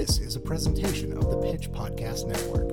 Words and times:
This 0.00 0.18
is 0.18 0.34
a 0.34 0.40
presentation 0.40 1.12
of 1.12 1.28
the 1.28 1.36
Pitch 1.42 1.70
Podcast 1.70 2.26
Network. 2.26 2.70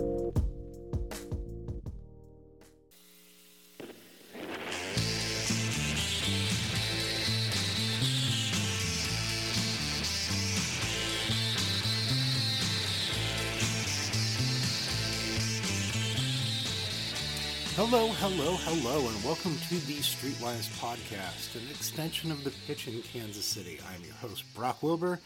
Hello, 17.76 18.08
hello, 18.08 18.56
hello, 18.56 19.06
and 19.06 19.24
welcome 19.26 19.58
to 19.68 19.76
the 19.86 19.98
Streetwise 19.98 20.70
Podcast, 20.80 21.56
an 21.56 21.70
extension 21.72 22.32
of 22.32 22.46
the 22.46 22.52
pitch 22.66 22.88
in 22.88 23.02
Kansas 23.02 23.44
City. 23.44 23.82
I'm 23.94 24.02
your 24.06 24.14
host, 24.14 24.46
Brock 24.56 24.82
Wilbur, 24.82 25.20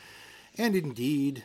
and 0.58 0.76
indeed, 0.76 1.44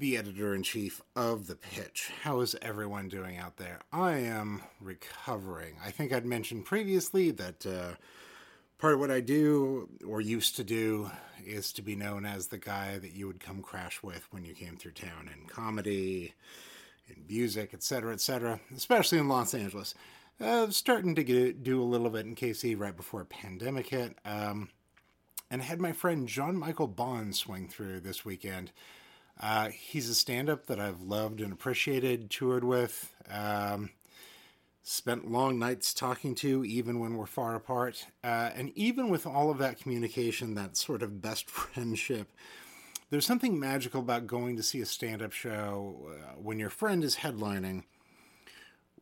the 0.00 0.16
editor 0.16 0.54
in 0.54 0.62
chief 0.62 1.02
of 1.14 1.46
The 1.46 1.54
Pitch. 1.54 2.10
How 2.22 2.40
is 2.40 2.56
everyone 2.62 3.10
doing 3.10 3.36
out 3.36 3.58
there? 3.58 3.80
I 3.92 4.12
am 4.12 4.62
recovering. 4.80 5.74
I 5.84 5.90
think 5.90 6.10
I'd 6.10 6.24
mentioned 6.24 6.64
previously 6.64 7.30
that 7.32 7.66
uh, 7.66 7.96
part 8.78 8.94
of 8.94 9.00
what 9.00 9.10
I 9.10 9.20
do, 9.20 9.90
or 10.06 10.22
used 10.22 10.56
to 10.56 10.64
do, 10.64 11.10
is 11.44 11.70
to 11.74 11.82
be 11.82 11.96
known 11.96 12.24
as 12.24 12.46
the 12.46 12.56
guy 12.56 12.96
that 12.96 13.12
you 13.12 13.26
would 13.26 13.40
come 13.40 13.60
crash 13.60 14.02
with 14.02 14.26
when 14.30 14.42
you 14.42 14.54
came 14.54 14.78
through 14.78 14.92
town 14.92 15.28
in 15.34 15.46
comedy, 15.46 16.32
in 17.06 17.22
music, 17.28 17.74
etc., 17.74 18.14
etc., 18.14 18.58
especially 18.74 19.18
in 19.18 19.28
Los 19.28 19.52
Angeles. 19.52 19.94
Uh, 20.40 20.70
starting 20.70 21.14
to 21.14 21.22
get, 21.22 21.62
do 21.62 21.82
a 21.82 21.84
little 21.84 22.08
bit 22.08 22.24
in 22.24 22.34
KC 22.34 22.78
right 22.78 22.96
before 22.96 23.22
pandemic 23.26 23.88
hit. 23.88 24.16
Um, 24.24 24.70
and 25.50 25.60
had 25.60 25.78
my 25.78 25.92
friend 25.92 26.26
John 26.26 26.56
Michael 26.56 26.86
Bond 26.86 27.36
swing 27.36 27.68
through 27.68 28.00
this 28.00 28.24
weekend. 28.24 28.72
Uh, 29.40 29.70
he's 29.70 30.08
a 30.08 30.14
stand 30.14 30.50
up 30.50 30.66
that 30.66 30.78
I've 30.78 31.00
loved 31.00 31.40
and 31.40 31.52
appreciated, 31.52 32.28
toured 32.30 32.62
with, 32.62 33.14
um, 33.30 33.90
spent 34.82 35.30
long 35.30 35.58
nights 35.58 35.94
talking 35.94 36.34
to, 36.36 36.64
even 36.64 37.00
when 37.00 37.16
we're 37.16 37.26
far 37.26 37.54
apart. 37.54 38.06
Uh, 38.22 38.50
and 38.54 38.70
even 38.76 39.08
with 39.08 39.26
all 39.26 39.50
of 39.50 39.58
that 39.58 39.80
communication, 39.80 40.54
that 40.54 40.76
sort 40.76 41.02
of 41.02 41.22
best 41.22 41.48
friendship, 41.50 42.28
there's 43.08 43.26
something 43.26 43.58
magical 43.58 44.00
about 44.00 44.26
going 44.26 44.56
to 44.56 44.62
see 44.62 44.80
a 44.80 44.86
stand 44.86 45.22
up 45.22 45.32
show 45.32 46.10
uh, 46.10 46.34
when 46.40 46.58
your 46.58 46.70
friend 46.70 47.02
is 47.02 47.16
headlining 47.16 47.84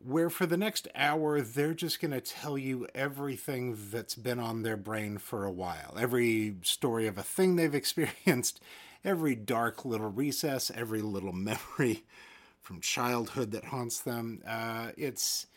where 0.01 0.29
for 0.29 0.45
the 0.45 0.57
next 0.57 0.87
hour 0.95 1.41
they're 1.41 1.73
just 1.73 1.99
going 1.99 2.11
to 2.11 2.21
tell 2.21 2.57
you 2.57 2.87
everything 2.95 3.77
that's 3.91 4.15
been 4.15 4.39
on 4.39 4.63
their 4.63 4.77
brain 4.77 5.17
for 5.17 5.43
a 5.43 5.51
while 5.51 5.93
every 5.99 6.55
story 6.61 7.05
of 7.05 7.17
a 7.17 7.23
thing 7.23 7.55
they've 7.55 7.75
experienced 7.75 8.61
every 9.03 9.35
dark 9.35 9.85
little 9.85 10.09
recess 10.09 10.71
every 10.75 11.01
little 11.01 11.33
memory 11.33 12.03
from 12.61 12.81
childhood 12.81 13.51
that 13.51 13.65
haunts 13.65 13.99
them 14.01 14.41
uh, 14.47 14.89
it's 14.97 15.47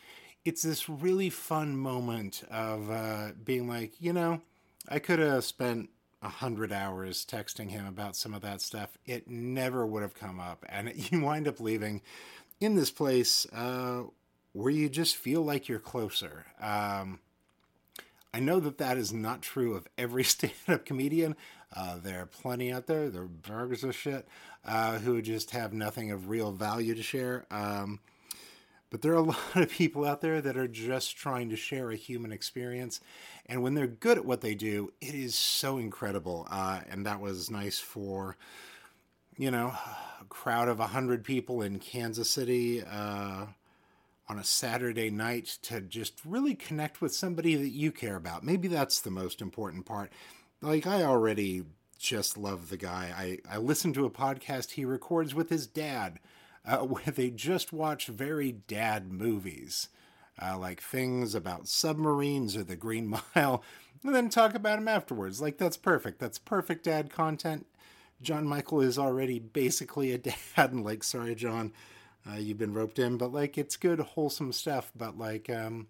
it's 0.44 0.62
this 0.62 0.88
really 0.88 1.30
fun 1.30 1.76
moment 1.76 2.42
of 2.50 2.90
uh, 2.90 3.28
being 3.44 3.68
like 3.68 3.92
you 4.00 4.12
know 4.12 4.40
i 4.88 4.98
could 4.98 5.18
have 5.18 5.44
spent 5.44 5.88
a 6.22 6.28
hundred 6.28 6.72
hours 6.72 7.26
texting 7.28 7.70
him 7.70 7.86
about 7.86 8.14
some 8.14 8.32
of 8.32 8.42
that 8.42 8.60
stuff 8.60 8.96
it 9.06 9.28
never 9.28 9.84
would 9.84 10.02
have 10.02 10.14
come 10.14 10.38
up 10.38 10.64
and 10.68 10.92
you 11.10 11.20
wind 11.20 11.48
up 11.48 11.60
leaving 11.60 12.00
in 12.60 12.76
this 12.76 12.90
place 12.90 13.46
uh, 13.52 14.02
where 14.52 14.70
you 14.70 14.88
just 14.88 15.16
feel 15.16 15.42
like 15.42 15.68
you're 15.68 15.78
closer. 15.78 16.46
Um, 16.60 17.20
I 18.32 18.40
know 18.40 18.60
that 18.60 18.78
that 18.78 18.96
is 18.96 19.12
not 19.12 19.42
true 19.42 19.74
of 19.74 19.88
every 19.98 20.24
stand-up 20.24 20.84
comedian. 20.84 21.36
Uh, 21.74 21.96
there 22.02 22.20
are 22.20 22.26
plenty 22.26 22.72
out 22.72 22.86
there. 22.86 23.08
There 23.10 23.22
are 23.22 23.26
burgers 23.26 23.84
of 23.84 23.94
shit 23.94 24.26
uh, 24.64 24.98
who 24.98 25.20
just 25.22 25.50
have 25.52 25.72
nothing 25.72 26.10
of 26.10 26.28
real 26.28 26.52
value 26.52 26.94
to 26.94 27.02
share. 27.02 27.46
Um, 27.50 28.00
but 28.92 29.00
there 29.00 29.12
are 29.12 29.16
a 29.16 29.22
lot 29.22 29.56
of 29.56 29.70
people 29.70 30.04
out 30.04 30.20
there 30.20 30.40
that 30.40 30.56
are 30.56 30.68
just 30.68 31.16
trying 31.16 31.48
to 31.50 31.56
share 31.56 31.90
a 31.90 31.96
human 31.96 32.30
experience, 32.30 33.00
and 33.46 33.62
when 33.62 33.74
they're 33.74 33.86
good 33.86 34.18
at 34.18 34.24
what 34.24 34.42
they 34.42 34.54
do, 34.54 34.92
it 35.00 35.14
is 35.14 35.34
so 35.34 35.78
incredible. 35.78 36.46
Uh, 36.50 36.80
and 36.90 37.06
that 37.06 37.20
was 37.20 37.50
nice 37.50 37.78
for, 37.78 38.36
you 39.36 39.50
know, 39.50 39.74
a 40.20 40.24
crowd 40.28 40.68
of 40.68 40.78
hundred 40.78 41.24
people 41.24 41.62
in 41.62 41.78
Kansas 41.78 42.30
City 42.30 42.82
uh, 42.84 43.46
on 44.28 44.38
a 44.38 44.44
Saturday 44.44 45.10
night 45.10 45.58
to 45.62 45.80
just 45.80 46.20
really 46.24 46.54
connect 46.54 47.00
with 47.00 47.14
somebody 47.14 47.54
that 47.54 47.70
you 47.70 47.90
care 47.92 48.16
about. 48.16 48.44
Maybe 48.44 48.68
that's 48.68 49.00
the 49.00 49.10
most 49.10 49.40
important 49.40 49.86
part. 49.86 50.12
Like, 50.62 50.86
I 50.86 51.02
already 51.02 51.64
just 51.98 52.38
love 52.38 52.68
the 52.68 52.76
guy. 52.76 53.12
I, 53.48 53.56
I 53.56 53.58
listen 53.58 53.92
to 53.94 54.06
a 54.06 54.10
podcast 54.10 54.72
he 54.72 54.84
records 54.84 55.34
with 55.34 55.50
his 55.50 55.66
dad 55.66 56.20
uh, 56.64 56.78
where 56.78 57.04
they 57.04 57.30
just 57.30 57.72
watch 57.72 58.06
very 58.06 58.52
dad 58.52 59.12
movies. 59.12 59.88
Uh, 60.40 60.56
like 60.56 60.80
things 60.80 61.34
about 61.34 61.68
submarines 61.68 62.56
or 62.56 62.64
the 62.64 62.74
Green 62.74 63.06
Mile, 63.36 63.62
and 64.02 64.14
then 64.14 64.30
talk 64.30 64.54
about 64.54 64.78
them 64.78 64.88
afterwards. 64.88 65.42
Like, 65.42 65.58
that's 65.58 65.76
perfect. 65.76 66.18
That's 66.20 66.38
perfect 66.38 66.84
dad 66.84 67.10
content. 67.10 67.66
John 68.22 68.46
Michael 68.46 68.80
is 68.80 68.98
already 68.98 69.38
basically 69.40 70.12
a 70.12 70.18
dad, 70.56 70.72
and 70.72 70.84
like, 70.84 71.04
sorry, 71.04 71.34
John, 71.34 71.72
uh, 72.28 72.36
you've 72.36 72.58
been 72.58 72.72
roped 72.72 72.98
in, 72.98 73.18
but 73.18 73.32
like 73.32 73.58
it's 73.58 73.76
good, 73.76 73.98
wholesome 74.00 74.52
stuff. 74.52 74.90
But 74.96 75.18
like, 75.18 75.50
um, 75.50 75.88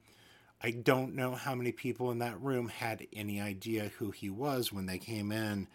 I 0.63 0.71
don't 0.71 1.15
know 1.17 1.35
how 1.35 1.55
many 1.55 1.73
people 1.73 2.11
in 2.13 2.19
that 2.21 2.41
room 2.41 2.69
had 2.69 3.07
any 3.13 3.41
idea 3.41 3.91
who 3.99 4.13
he 4.13 4.31
was 4.31 4.73
when 4.73 4.87
they 4.87 4.99
came 4.99 5.33
in. 5.33 5.67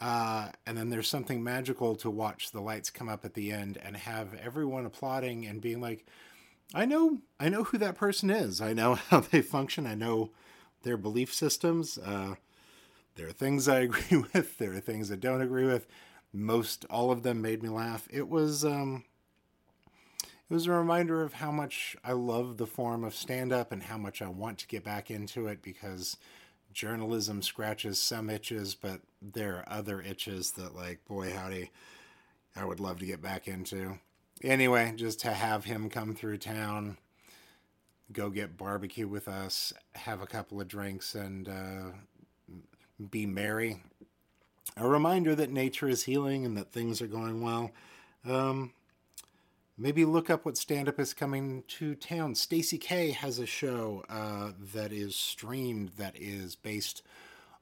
Uh, 0.00 0.48
and 0.66 0.76
then 0.76 0.88
there's 0.90 1.08
something 1.08 1.44
magical 1.44 1.94
to 1.96 2.10
watch 2.10 2.50
the 2.50 2.60
lights 2.60 2.90
come 2.90 3.08
up 3.08 3.24
at 3.24 3.34
the 3.34 3.52
end 3.52 3.78
and 3.82 3.96
have 3.96 4.34
everyone 4.34 4.86
applauding 4.86 5.46
and 5.46 5.60
being 5.60 5.80
like, 5.80 6.06
I 6.74 6.86
know, 6.86 7.18
I 7.38 7.50
know 7.50 7.64
who 7.64 7.78
that 7.78 7.94
person 7.94 8.30
is. 8.30 8.60
I 8.60 8.72
know 8.72 8.94
how 9.10 9.20
they 9.20 9.42
function. 9.42 9.86
I 9.86 9.94
know 9.94 10.30
their 10.82 10.96
belief 10.96 11.32
systems. 11.32 11.98
Uh, 11.98 12.36
there 13.16 13.28
are 13.28 13.32
things 13.32 13.68
I 13.68 13.80
agree 13.80 14.24
with. 14.32 14.56
There 14.58 14.72
are 14.72 14.80
things 14.80 15.12
I 15.12 15.16
don't 15.16 15.42
agree 15.42 15.66
with. 15.66 15.86
Most 16.32 16.86
all 16.88 17.10
of 17.10 17.22
them 17.22 17.42
made 17.42 17.62
me 17.62 17.68
laugh. 17.68 18.08
It 18.10 18.28
was, 18.28 18.64
um, 18.64 19.04
it 20.52 20.54
was 20.54 20.66
a 20.66 20.72
reminder 20.72 21.22
of 21.22 21.32
how 21.32 21.50
much 21.50 21.96
I 22.04 22.12
love 22.12 22.58
the 22.58 22.66
form 22.66 23.04
of 23.04 23.14
stand 23.14 23.54
up 23.54 23.72
and 23.72 23.82
how 23.82 23.96
much 23.96 24.20
I 24.20 24.28
want 24.28 24.58
to 24.58 24.66
get 24.66 24.84
back 24.84 25.10
into 25.10 25.46
it 25.46 25.62
because 25.62 26.18
journalism 26.74 27.40
scratches 27.40 27.98
some 27.98 28.28
itches, 28.28 28.74
but 28.74 29.00
there 29.22 29.56
are 29.56 29.64
other 29.66 30.02
itches 30.02 30.50
that, 30.50 30.76
like, 30.76 31.06
boy, 31.06 31.32
howdy, 31.32 31.70
I 32.54 32.66
would 32.66 32.80
love 32.80 32.98
to 32.98 33.06
get 33.06 33.22
back 33.22 33.48
into. 33.48 33.98
Anyway, 34.44 34.92
just 34.94 35.20
to 35.20 35.30
have 35.30 35.64
him 35.64 35.88
come 35.88 36.14
through 36.14 36.36
town, 36.36 36.98
go 38.12 38.28
get 38.28 38.58
barbecue 38.58 39.08
with 39.08 39.28
us, 39.28 39.72
have 39.94 40.20
a 40.20 40.26
couple 40.26 40.60
of 40.60 40.68
drinks, 40.68 41.14
and 41.14 41.48
uh, 41.48 41.92
be 43.10 43.24
merry. 43.24 43.80
A 44.76 44.86
reminder 44.86 45.34
that 45.34 45.50
nature 45.50 45.88
is 45.88 46.02
healing 46.02 46.44
and 46.44 46.58
that 46.58 46.72
things 46.72 47.00
are 47.00 47.06
going 47.06 47.40
well. 47.40 47.70
Um, 48.28 48.72
maybe 49.76 50.04
look 50.04 50.30
up 50.30 50.44
what 50.44 50.56
stand 50.56 50.88
up 50.88 50.98
is 51.00 51.14
coming 51.14 51.64
to 51.66 51.94
town. 51.94 52.34
Stacy 52.34 52.78
K 52.78 53.10
has 53.10 53.38
a 53.38 53.46
show 53.46 54.04
uh, 54.08 54.52
that 54.74 54.92
is 54.92 55.16
streamed 55.16 55.90
that 55.98 56.14
is 56.16 56.54
based 56.56 57.02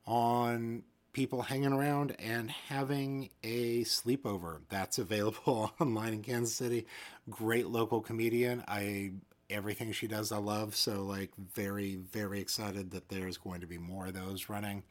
on 0.06 0.82
people 1.12 1.42
hanging 1.42 1.72
around 1.72 2.14
and 2.18 2.50
having 2.50 3.30
a 3.42 3.82
sleepover. 3.84 4.60
That's 4.68 4.98
available 4.98 5.72
online 5.80 6.14
in 6.14 6.22
Kansas 6.22 6.54
City. 6.54 6.86
Great 7.28 7.66
local 7.66 8.00
comedian. 8.00 8.64
I 8.68 9.12
everything 9.48 9.90
she 9.90 10.06
does 10.06 10.30
I 10.30 10.36
love, 10.38 10.76
so 10.76 11.02
like 11.02 11.30
very 11.36 11.96
very 11.96 12.40
excited 12.40 12.90
that 12.92 13.08
there's 13.08 13.36
going 13.36 13.60
to 13.60 13.66
be 13.66 13.78
more 13.78 14.06
of 14.06 14.14
those 14.14 14.48
running. 14.48 14.82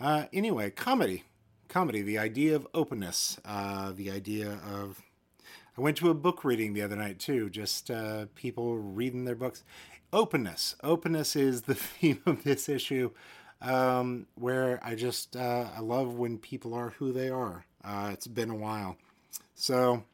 Uh, 0.00 0.24
anyway, 0.32 0.70
comedy. 0.70 1.24
Comedy, 1.68 2.02
the 2.02 2.18
idea 2.18 2.54
of 2.54 2.66
openness, 2.74 3.38
uh, 3.46 3.92
the 3.92 4.10
idea 4.10 4.58
of 4.70 5.00
I 5.76 5.80
went 5.80 5.96
to 5.98 6.10
a 6.10 6.14
book 6.14 6.44
reading 6.44 6.74
the 6.74 6.82
other 6.82 6.96
night 6.96 7.18
too, 7.18 7.48
just 7.48 7.90
uh, 7.90 8.26
people 8.34 8.76
reading 8.76 9.24
their 9.24 9.34
books. 9.34 9.64
Openness. 10.12 10.76
Openness 10.84 11.34
is 11.34 11.62
the 11.62 11.74
theme 11.74 12.20
of 12.26 12.44
this 12.44 12.68
issue, 12.68 13.10
um, 13.62 14.26
where 14.34 14.80
I 14.82 14.94
just 14.94 15.34
uh, 15.34 15.68
I 15.74 15.80
love 15.80 16.18
when 16.18 16.36
people 16.36 16.74
are 16.74 16.90
who 16.90 17.10
they 17.10 17.30
are. 17.30 17.64
Uh, 17.82 18.10
it's 18.12 18.26
been 18.26 18.50
a 18.50 18.54
while, 18.54 18.98
so 19.54 20.04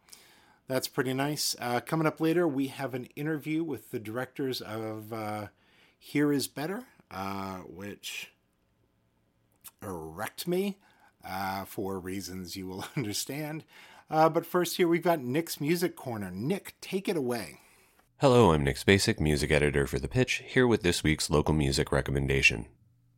that's 0.69 0.87
pretty 0.87 1.13
nice. 1.13 1.57
Uh, 1.61 1.81
coming 1.81 2.07
up 2.07 2.21
later, 2.21 2.47
we 2.47 2.69
have 2.69 2.95
an 2.95 3.07
interview 3.17 3.65
with 3.65 3.91
the 3.91 3.99
directors 3.99 4.61
of 4.61 5.13
uh, 5.13 5.49
Here 5.99 6.33
Is 6.33 6.47
Better, 6.47 6.85
uh, 7.11 7.57
which 7.59 8.31
erect 9.83 10.47
me 10.47 10.77
for 11.67 11.99
reasons 11.99 12.57
you 12.57 12.69
will 12.69 12.85
understand. 12.97 13.65
Uh, 14.11 14.29
but 14.29 14.47
first, 14.47 14.77
here 14.77 14.89
we've 14.89 15.03
got 15.03 15.21
Nick's 15.21 15.61
Music 15.61 15.95
Corner. 15.95 16.31
Nick, 16.31 16.75
take 16.81 17.09
it 17.09 17.17
away. 17.17 17.61
Hello, 18.21 18.53
I'm 18.53 18.65
Nick 18.65 18.77
Spacek, 18.77 19.21
music 19.21 19.51
editor 19.51 19.87
for 19.87 19.99
The 19.99 20.09
Pitch, 20.09 20.43
here 20.47 20.67
with 20.67 20.83
this 20.83 21.05
week's 21.05 21.31
local 21.31 21.55
music 21.55 21.93
recommendation. 21.93 22.67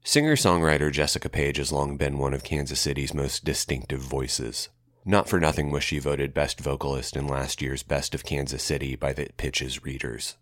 Singer 0.02 0.34
songwriter 0.34 0.90
Jessica 0.90 1.28
Paige 1.28 1.58
has 1.58 1.72
long 1.72 1.96
been 1.96 2.18
one 2.18 2.34
of 2.34 2.42
Kansas 2.42 2.80
City's 2.80 3.14
most 3.14 3.44
distinctive 3.44 4.00
voices. 4.00 4.68
Not 5.04 5.28
for 5.28 5.38
nothing 5.38 5.70
was 5.70 5.84
she 5.84 5.98
voted 5.98 6.34
Best 6.34 6.60
Vocalist 6.60 7.16
in 7.16 7.26
last 7.26 7.62
year's 7.62 7.82
Best 7.82 8.14
of 8.14 8.24
Kansas 8.24 8.62
City 8.62 8.96
by 8.96 9.12
the 9.12 9.28
Pitch's 9.36 9.84
readers. 9.84 10.36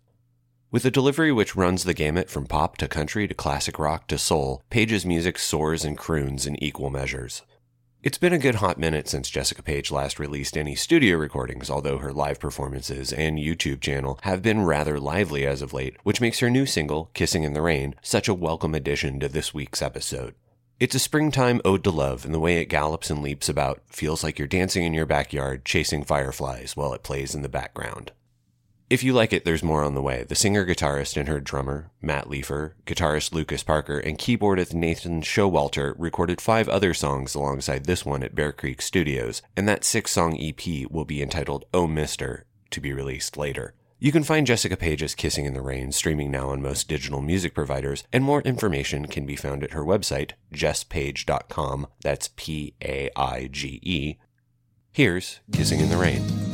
With 0.71 0.83
a 0.83 0.91
delivery 0.91 1.31
which 1.31 1.55
runs 1.55 1.83
the 1.83 1.93
gamut 1.93 2.29
from 2.29 2.45
pop 2.45 2.77
to 2.77 2.87
country 2.87 3.27
to 3.27 3.33
classic 3.33 3.79
rock 3.79 4.07
to 4.07 4.17
soul, 4.17 4.63
Paige's 4.69 5.05
music 5.05 5.37
soars 5.39 5.85
and 5.85 5.97
croons 5.97 6.45
in 6.45 6.61
equal 6.61 6.89
measures. 6.89 7.43
It's 8.01 8.17
been 8.17 8.31
a 8.31 8.37
good 8.39 8.55
hot 8.55 8.77
minute 8.77 9.09
since 9.09 9.29
Jessica 9.29 9.61
Paige 9.61 9.91
last 9.91 10.19
released 10.19 10.55
any 10.55 10.73
studio 10.73 11.17
recordings, 11.17 11.69
although 11.69 11.97
her 11.97 12.13
live 12.13 12.39
performances 12.39 13.11
and 13.11 13.37
YouTube 13.37 13.81
channel 13.81 14.17
have 14.21 14.41
been 14.41 14.63
rather 14.63 15.01
lively 15.01 15.45
as 15.45 15.61
of 15.61 15.73
late, 15.73 15.97
which 16.03 16.21
makes 16.21 16.39
her 16.39 16.49
new 16.49 16.65
single, 16.65 17.11
Kissing 17.13 17.43
in 17.43 17.51
the 17.51 17.61
Rain, 17.61 17.95
such 18.01 18.29
a 18.29 18.33
welcome 18.33 18.73
addition 18.73 19.19
to 19.19 19.27
this 19.27 19.53
week's 19.53 19.81
episode. 19.81 20.33
It's 20.79 20.95
a 20.95 20.99
springtime 20.99 21.59
ode 21.65 21.83
to 21.83 21.91
love, 21.91 22.23
and 22.23 22.33
the 22.33 22.39
way 22.39 22.61
it 22.61 22.67
gallops 22.67 23.09
and 23.09 23.21
leaps 23.21 23.49
about 23.49 23.81
feels 23.87 24.23
like 24.23 24.39
you're 24.39 24.47
dancing 24.47 24.85
in 24.85 24.93
your 24.93 25.05
backyard 25.05 25.65
chasing 25.65 26.05
fireflies 26.05 26.77
while 26.77 26.93
it 26.93 27.03
plays 27.03 27.35
in 27.35 27.41
the 27.41 27.49
background. 27.49 28.13
If 28.89 29.03
you 29.03 29.13
like 29.13 29.33
it, 29.33 29.45
there's 29.45 29.61
more 29.61 29.83
on 29.83 29.93
the 29.93 30.01
way. 30.01 30.23
The 30.23 30.33
singer 30.33 30.65
guitarist 30.65 31.15
and 31.15 31.29
her 31.29 31.39
drummer, 31.39 31.91
Matt 32.01 32.27
Leifer, 32.27 32.73
guitarist 32.87 33.31
Lucas 33.31 33.61
Parker, 33.61 33.99
and 33.99 34.17
keyboardist 34.17 34.73
Nathan 34.73 35.21
Showalter 35.21 35.93
recorded 35.95 36.41
five 36.41 36.67
other 36.67 36.95
songs 36.95 37.35
alongside 37.35 37.85
this 37.85 38.03
one 38.03 38.23
at 38.23 38.33
Bear 38.33 38.51
Creek 38.51 38.81
Studios, 38.81 39.43
and 39.55 39.69
that 39.69 39.83
six 39.83 40.11
song 40.11 40.35
EP 40.39 40.89
will 40.89 41.05
be 41.05 41.21
entitled 41.21 41.65
Oh 41.71 41.85
Mister 41.85 42.45
to 42.71 42.81
be 42.81 42.91
released 42.91 43.37
later. 43.37 43.75
You 43.99 44.11
can 44.11 44.23
find 44.23 44.47
Jessica 44.47 44.75
Paige's 44.75 45.13
Kissing 45.13 45.45
in 45.45 45.53
the 45.53 45.61
Rain 45.61 45.91
streaming 45.91 46.31
now 46.31 46.49
on 46.49 46.59
most 46.59 46.87
digital 46.87 47.21
music 47.21 47.53
providers, 47.53 48.05
and 48.11 48.23
more 48.23 48.41
information 48.41 49.05
can 49.05 49.27
be 49.27 49.35
found 49.35 49.63
at 49.63 49.73
her 49.73 49.83
website, 49.83 50.31
jesspaige.com. 50.51 51.85
That's 52.01 52.31
P 52.35 52.73
A 52.83 53.11
I 53.15 53.49
G 53.51 53.79
E. 53.83 54.15
Here's 54.91 55.41
Kissing 55.51 55.79
in 55.79 55.89
the 55.89 55.97
Rain. 55.97 56.48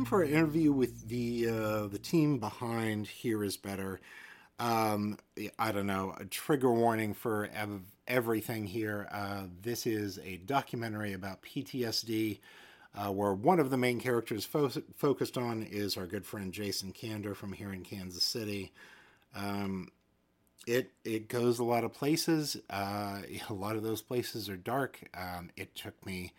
Time 0.00 0.06
for 0.06 0.22
an 0.22 0.30
interview 0.30 0.72
with 0.72 1.08
the 1.08 1.46
uh, 1.46 1.86
the 1.86 1.98
team 1.98 2.38
behind 2.38 3.06
Here 3.06 3.44
Is 3.44 3.58
Better. 3.58 4.00
Um, 4.58 5.18
I 5.58 5.72
don't 5.72 5.86
know, 5.86 6.14
a 6.18 6.24
trigger 6.24 6.72
warning 6.72 7.12
for 7.12 7.50
ev- 7.54 7.82
everything 8.08 8.66
here. 8.66 9.08
Uh, 9.12 9.42
this 9.60 9.86
is 9.86 10.18
a 10.24 10.38
documentary 10.38 11.12
about 11.12 11.42
PTSD, 11.42 12.38
uh, 12.94 13.12
where 13.12 13.34
one 13.34 13.60
of 13.60 13.68
the 13.68 13.76
main 13.76 14.00
characters 14.00 14.46
fo- 14.46 14.70
focused 14.96 15.36
on 15.36 15.62
is 15.64 15.98
our 15.98 16.06
good 16.06 16.24
friend 16.24 16.50
Jason 16.50 16.94
Kander 16.94 17.36
from 17.36 17.52
here 17.52 17.72
in 17.72 17.82
Kansas 17.82 18.24
City. 18.24 18.72
Um, 19.34 19.88
it 20.66 20.92
it 21.04 21.28
goes 21.28 21.58
a 21.58 21.64
lot 21.64 21.84
of 21.84 21.92
places. 21.92 22.56
Uh, 22.70 23.20
a 23.50 23.52
lot 23.52 23.76
of 23.76 23.82
those 23.82 24.00
places 24.00 24.48
are 24.48 24.56
dark. 24.56 24.98
Um, 25.12 25.50
it 25.58 25.74
took 25.74 26.06
me 26.06 26.32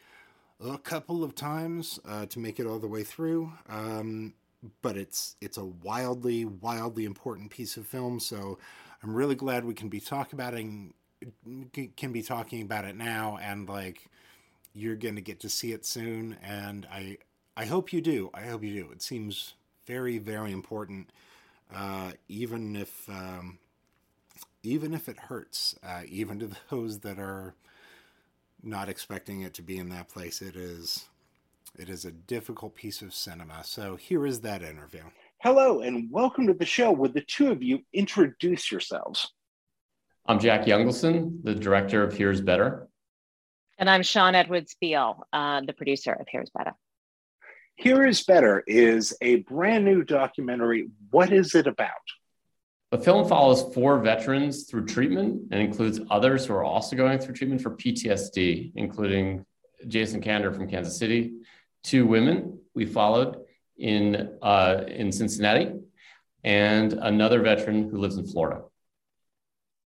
a 0.63 0.77
couple 0.77 1.23
of 1.23 1.35
times 1.35 1.99
uh, 2.07 2.25
to 2.27 2.39
make 2.39 2.59
it 2.59 2.67
all 2.67 2.79
the 2.79 2.87
way 2.87 3.03
through, 3.03 3.51
um, 3.69 4.33
but 4.81 4.97
it's 4.97 5.35
it's 5.41 5.57
a 5.57 5.65
wildly 5.65 6.45
wildly 6.45 7.05
important 7.05 7.49
piece 7.49 7.77
of 7.77 7.87
film. 7.87 8.19
So 8.19 8.59
I'm 9.03 9.13
really 9.15 9.35
glad 9.35 9.65
we 9.65 9.73
can 9.73 9.89
be 9.89 9.99
talking 9.99 10.39
about 10.39 10.53
it, 10.53 10.65
can 11.97 12.11
be 12.11 12.21
talking 12.21 12.61
about 12.61 12.85
it 12.85 12.95
now, 12.95 13.37
and 13.41 13.67
like 13.67 14.05
you're 14.73 14.95
going 14.95 15.15
to 15.15 15.21
get 15.21 15.39
to 15.41 15.49
see 15.49 15.71
it 15.73 15.85
soon, 15.85 16.37
and 16.43 16.87
I 16.91 17.17
I 17.57 17.65
hope 17.65 17.91
you 17.91 18.01
do. 18.01 18.29
I 18.33 18.43
hope 18.43 18.63
you 18.63 18.83
do. 18.83 18.91
It 18.91 19.01
seems 19.01 19.53
very 19.87 20.17
very 20.17 20.51
important, 20.51 21.11
uh, 21.73 22.11
even 22.27 22.75
if. 22.75 23.09
Um, 23.09 23.57
even 24.63 24.93
if 24.93 25.09
it 25.09 25.17
hurts, 25.17 25.75
uh, 25.83 26.01
even 26.07 26.39
to 26.39 26.51
those 26.69 26.99
that 26.99 27.17
are 27.17 27.55
not 28.63 28.89
expecting 28.89 29.41
it 29.41 29.53
to 29.55 29.61
be 29.61 29.77
in 29.77 29.89
that 29.89 30.09
place, 30.09 30.41
it 30.41 30.55
is 30.55 31.05
it 31.77 31.89
is 31.89 32.05
a 32.05 32.11
difficult 32.11 32.75
piece 32.75 33.01
of 33.01 33.13
cinema. 33.13 33.63
So 33.63 33.95
here 33.95 34.25
is 34.25 34.41
that 34.41 34.61
interview. 34.61 35.03
Hello 35.39 35.81
and 35.81 36.11
welcome 36.11 36.45
to 36.47 36.53
the 36.53 36.65
show. 36.65 36.91
Would 36.91 37.13
the 37.13 37.21
two 37.21 37.51
of 37.51 37.63
you 37.63 37.79
introduce 37.93 38.71
yourselves? 38.71 39.31
I'm 40.25 40.39
Jack 40.39 40.65
Youngelson, 40.65 41.43
the 41.43 41.55
director 41.55 42.03
of 42.03 42.13
Here's 42.13 42.41
Better. 42.41 42.87
And 43.79 43.89
I'm 43.89 44.03
Sean 44.03 44.35
Edwards 44.35 44.75
Beale, 44.79 45.23
uh, 45.33 45.61
the 45.61 45.73
producer 45.73 46.13
of 46.13 46.27
Here's 46.29 46.51
Better. 46.51 46.73
Here 47.75 48.05
is 48.05 48.23
Better 48.23 48.63
is 48.67 49.15
a 49.21 49.37
brand 49.37 49.85
new 49.85 50.03
documentary. 50.03 50.89
What 51.09 51.33
is 51.33 51.55
it 51.55 51.65
about? 51.65 51.89
The 52.91 52.97
film 52.97 53.25
follows 53.25 53.73
four 53.73 53.99
veterans 53.99 54.65
through 54.65 54.85
treatment 54.85 55.43
and 55.51 55.61
includes 55.61 56.01
others 56.09 56.45
who 56.45 56.53
are 56.53 56.63
also 56.63 56.97
going 56.97 57.19
through 57.19 57.35
treatment 57.35 57.61
for 57.61 57.71
PTSD, 57.71 58.73
including 58.75 59.45
Jason 59.87 60.21
Kander 60.21 60.53
from 60.53 60.69
Kansas 60.69 60.97
City, 60.97 61.35
two 61.83 62.05
women 62.05 62.59
we 62.75 62.85
followed 62.85 63.37
in, 63.77 64.37
uh, 64.41 64.83
in 64.87 65.09
Cincinnati, 65.13 65.71
and 66.43 66.91
another 66.91 67.41
veteran 67.41 67.89
who 67.89 67.97
lives 67.97 68.17
in 68.17 68.27
Florida. 68.27 68.63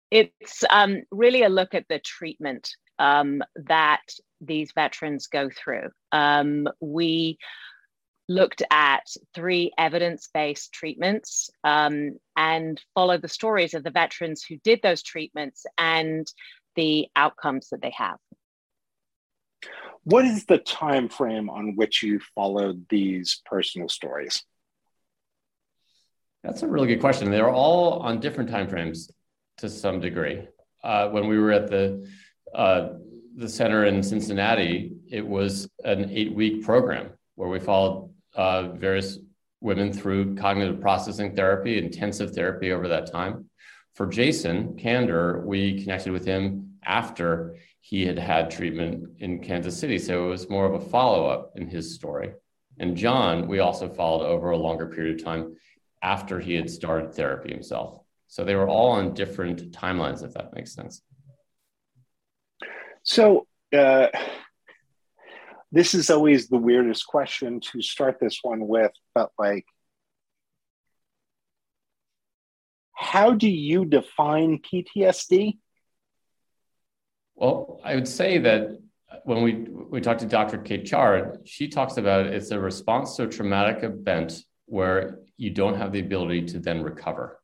It's 0.09 0.63
um, 0.69 1.03
really 1.11 1.43
a 1.43 1.49
look 1.49 1.73
at 1.73 1.89
the 1.89 1.99
treatment 1.99 2.69
um, 2.97 3.43
that 3.67 4.03
these 4.39 4.71
veterans 4.73 5.27
go 5.27 5.49
through. 5.49 5.89
Um, 6.13 6.69
we 6.79 7.39
looked 8.27 8.63
at 8.72 9.03
three 9.34 9.72
evidence 9.77 10.29
based 10.34 10.74
treatments 10.74 11.50
um, 11.63 12.17
and 12.36 12.82
followed 12.94 13.22
the 13.22 13.27
stories 13.27 13.74
of 13.74 13.84
the 13.84 13.91
veterans 13.91 14.44
who 14.44 14.58
did 14.63 14.82
those 14.82 15.03
treatments 15.03 15.65
and 15.77 16.27
the 16.75 17.08
outcomes 17.15 17.70
that 17.70 17.82
they 17.82 17.94
have. 17.96 18.17
What 20.03 20.25
is 20.25 20.46
the 20.46 20.58
time 20.58 21.10
frame 21.10 21.50
on 21.50 21.75
which 21.75 22.03
you 22.03 22.20
followed 22.36 22.86
these 22.89 23.41
personal 23.46 23.89
stories? 23.89 24.44
That's 26.44 26.62
a 26.62 26.67
really 26.67 26.88
good 26.88 27.00
question. 27.00 27.32
They're 27.32 27.50
all 27.50 28.00
on 28.01 28.20
different 28.20 28.51
time 28.51 28.67
frames 28.67 29.10
to 29.58 29.70
some 29.70 30.00
degree. 30.00 30.48
Uh, 30.84 31.10
when 31.10 31.27
we 31.27 31.39
were 31.39 31.51
at 31.51 31.70
the 31.70 32.08
uh, 32.53 32.89
the 33.36 33.50
center 33.50 33.86
in 33.86 34.01
Cincinnati, 34.01 34.94
it 35.10 35.25
was 35.25 35.67
an 35.84 36.10
eight 36.12 36.34
week 36.34 36.63
program 36.63 37.10
where 37.34 37.50
we 37.50 37.60
followed 37.60 38.13
uh, 38.36 38.70
various 38.70 39.20
women 39.62 39.92
through 39.92 40.36
cognitive 40.36 40.82
processing 40.82 41.36
therapy, 41.36 41.77
intensive 41.77 42.32
therapy 42.32 42.72
over 42.72 42.88
that 42.88 43.12
time. 43.12 43.50
For 43.96 44.08
Jason 44.08 44.75
Kander, 44.75 45.44
we 45.44 45.82
connected 45.82 46.12
with 46.12 46.25
him 46.25 46.77
after 46.84 47.56
he 47.80 48.06
had 48.06 48.20
had 48.20 48.51
treatment 48.51 49.10
in 49.20 49.39
Kansas 49.39 49.77
City. 49.77 50.00
So 50.00 50.25
it 50.25 50.30
was 50.30 50.50
more 50.50 50.65
of 50.65 50.74
a 50.74 50.89
follow 50.89 51.27
up 51.27 51.54
in 51.56 51.68
his 51.68 51.96
story. 51.96 52.34
And 52.80 52.98
John, 52.98 53.48
we 53.48 53.60
also 53.60 53.88
followed 53.88 54.25
over 54.25 54.51
a 54.51 54.58
longer 54.58 54.88
period 54.88 55.20
of 55.20 55.24
time 55.24 55.56
after 56.01 56.39
he 56.39 56.56
had 56.56 56.70
started 56.70 57.13
therapy 57.13 57.51
himself. 57.51 58.01
So 58.27 58.44
they 58.44 58.56
were 58.56 58.68
all 58.68 58.92
on 58.92 59.13
different 59.13 59.72
timelines, 59.72 60.24
if 60.24 60.34
that 60.34 60.54
makes 60.54 60.74
sense. 60.74 61.01
So, 63.04 63.48
uh, 63.72 64.08
this 65.72 65.93
is 65.93 66.10
always 66.10 66.48
the 66.48 66.57
weirdest 66.57 67.07
question 67.07 67.60
to 67.72 67.81
start 67.81 68.19
this 68.19 68.39
one 68.41 68.67
with, 68.67 68.91
but 69.13 69.31
like, 69.38 69.65
how 72.93 73.34
do 73.34 73.50
you 73.50 73.86
define 73.86 74.60
PTSD? 74.60 75.57
Well, 77.36 77.81
I 77.84 77.95
would 77.95 78.07
say 78.07 78.38
that 78.39 78.79
when 79.24 79.43
we 79.43 79.53
we 79.89 80.01
talked 80.01 80.22
to 80.22 80.25
Dr. 80.25 80.57
Kate 80.57 80.86
Chard, 80.86 81.39
she 81.45 81.67
talks 81.67 81.98
about 81.98 82.27
it's 82.27 82.51
a 82.51 82.60
response 82.60 83.15
to 83.15 83.24
a 83.24 83.27
traumatic 83.27 83.84
event 83.84 84.41
where 84.65 85.19
you 85.38 85.50
don't 85.50 85.77
have 85.77 85.91
the 85.91 86.00
ability 86.00 86.45
to 86.45 86.60
then 86.60 86.81
recover. 86.81 87.39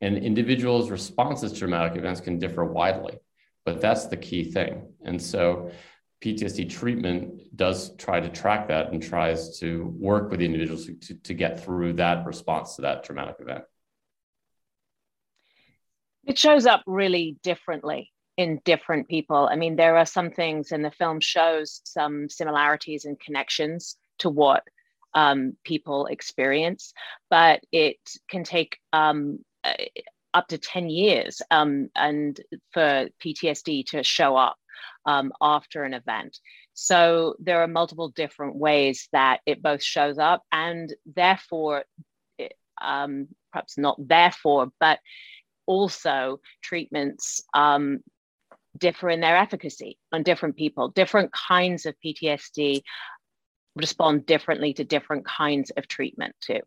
And 0.00 0.18
individuals' 0.18 0.90
responses 0.90 1.52
to 1.52 1.58
traumatic 1.60 1.96
events 1.96 2.20
can 2.20 2.38
differ 2.38 2.64
widely, 2.64 3.18
but 3.64 3.80
that's 3.80 4.06
the 4.06 4.16
key 4.16 4.50
thing. 4.50 4.92
And 5.04 5.22
so 5.22 5.70
PTSD 6.22 6.70
treatment 6.70 7.56
does 7.56 7.96
try 7.96 8.20
to 8.20 8.28
track 8.28 8.68
that 8.68 8.92
and 8.92 9.02
tries 9.02 9.58
to 9.58 9.92
work 9.98 10.30
with 10.30 10.38
the 10.38 10.46
individuals 10.46 10.86
to, 10.86 11.14
to 11.14 11.34
get 11.34 11.64
through 11.64 11.94
that 11.94 12.24
response 12.24 12.76
to 12.76 12.82
that 12.82 13.02
traumatic 13.02 13.36
event. 13.40 13.64
It 16.24 16.38
shows 16.38 16.66
up 16.66 16.82
really 16.86 17.36
differently 17.42 18.12
in 18.36 18.60
different 18.64 19.08
people. 19.08 19.48
I 19.50 19.56
mean, 19.56 19.74
there 19.74 19.96
are 19.96 20.06
some 20.06 20.30
things, 20.30 20.70
and 20.70 20.84
the 20.84 20.92
film 20.92 21.18
shows 21.18 21.80
some 21.84 22.28
similarities 22.28 23.04
and 23.04 23.18
connections 23.18 23.96
to 24.18 24.30
what 24.30 24.62
um, 25.14 25.56
people 25.64 26.06
experience, 26.06 26.94
but 27.30 27.60
it 27.72 27.98
can 28.30 28.44
take 28.44 28.78
um, 28.92 29.40
up 30.34 30.48
to 30.48 30.58
10 30.58 30.88
years 30.88 31.42
um, 31.50 31.90
and 31.94 32.40
for 32.72 33.08
PTSD 33.22 33.86
to 33.86 34.02
show 34.02 34.36
up 34.36 34.56
um, 35.06 35.32
after 35.40 35.84
an 35.84 35.94
event. 35.94 36.38
So 36.74 37.36
there 37.38 37.62
are 37.62 37.68
multiple 37.68 38.08
different 38.08 38.56
ways 38.56 39.08
that 39.12 39.40
it 39.46 39.62
both 39.62 39.82
shows 39.82 40.18
up, 40.18 40.42
and 40.50 40.92
therefore, 41.06 41.84
um, 42.80 43.28
perhaps 43.52 43.78
not 43.78 43.96
therefore, 43.98 44.70
but 44.80 44.98
also 45.66 46.40
treatments 46.62 47.42
um, 47.54 48.00
differ 48.78 49.10
in 49.10 49.20
their 49.20 49.36
efficacy 49.36 49.98
on 50.12 50.22
different 50.22 50.56
people. 50.56 50.88
Different 50.88 51.30
kinds 51.32 51.86
of 51.86 51.94
PTSD 52.04 52.82
respond 53.76 54.26
differently 54.26 54.74
to 54.74 54.84
different 54.84 55.24
kinds 55.24 55.70
of 55.70 55.88
treatment, 55.88 56.34
too. 56.40 56.60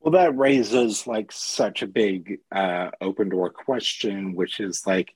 Well, 0.00 0.12
that 0.12 0.36
raises 0.36 1.06
like 1.06 1.30
such 1.30 1.82
a 1.82 1.86
big 1.86 2.38
uh, 2.50 2.90
open 3.00 3.28
door 3.28 3.50
question, 3.50 4.34
which 4.34 4.60
is 4.60 4.86
like, 4.86 5.14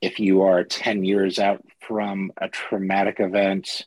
if 0.00 0.20
you 0.20 0.42
are 0.42 0.64
10 0.64 1.04
years 1.04 1.38
out 1.38 1.64
from 1.80 2.32
a 2.40 2.48
traumatic 2.48 3.20
event, 3.20 3.86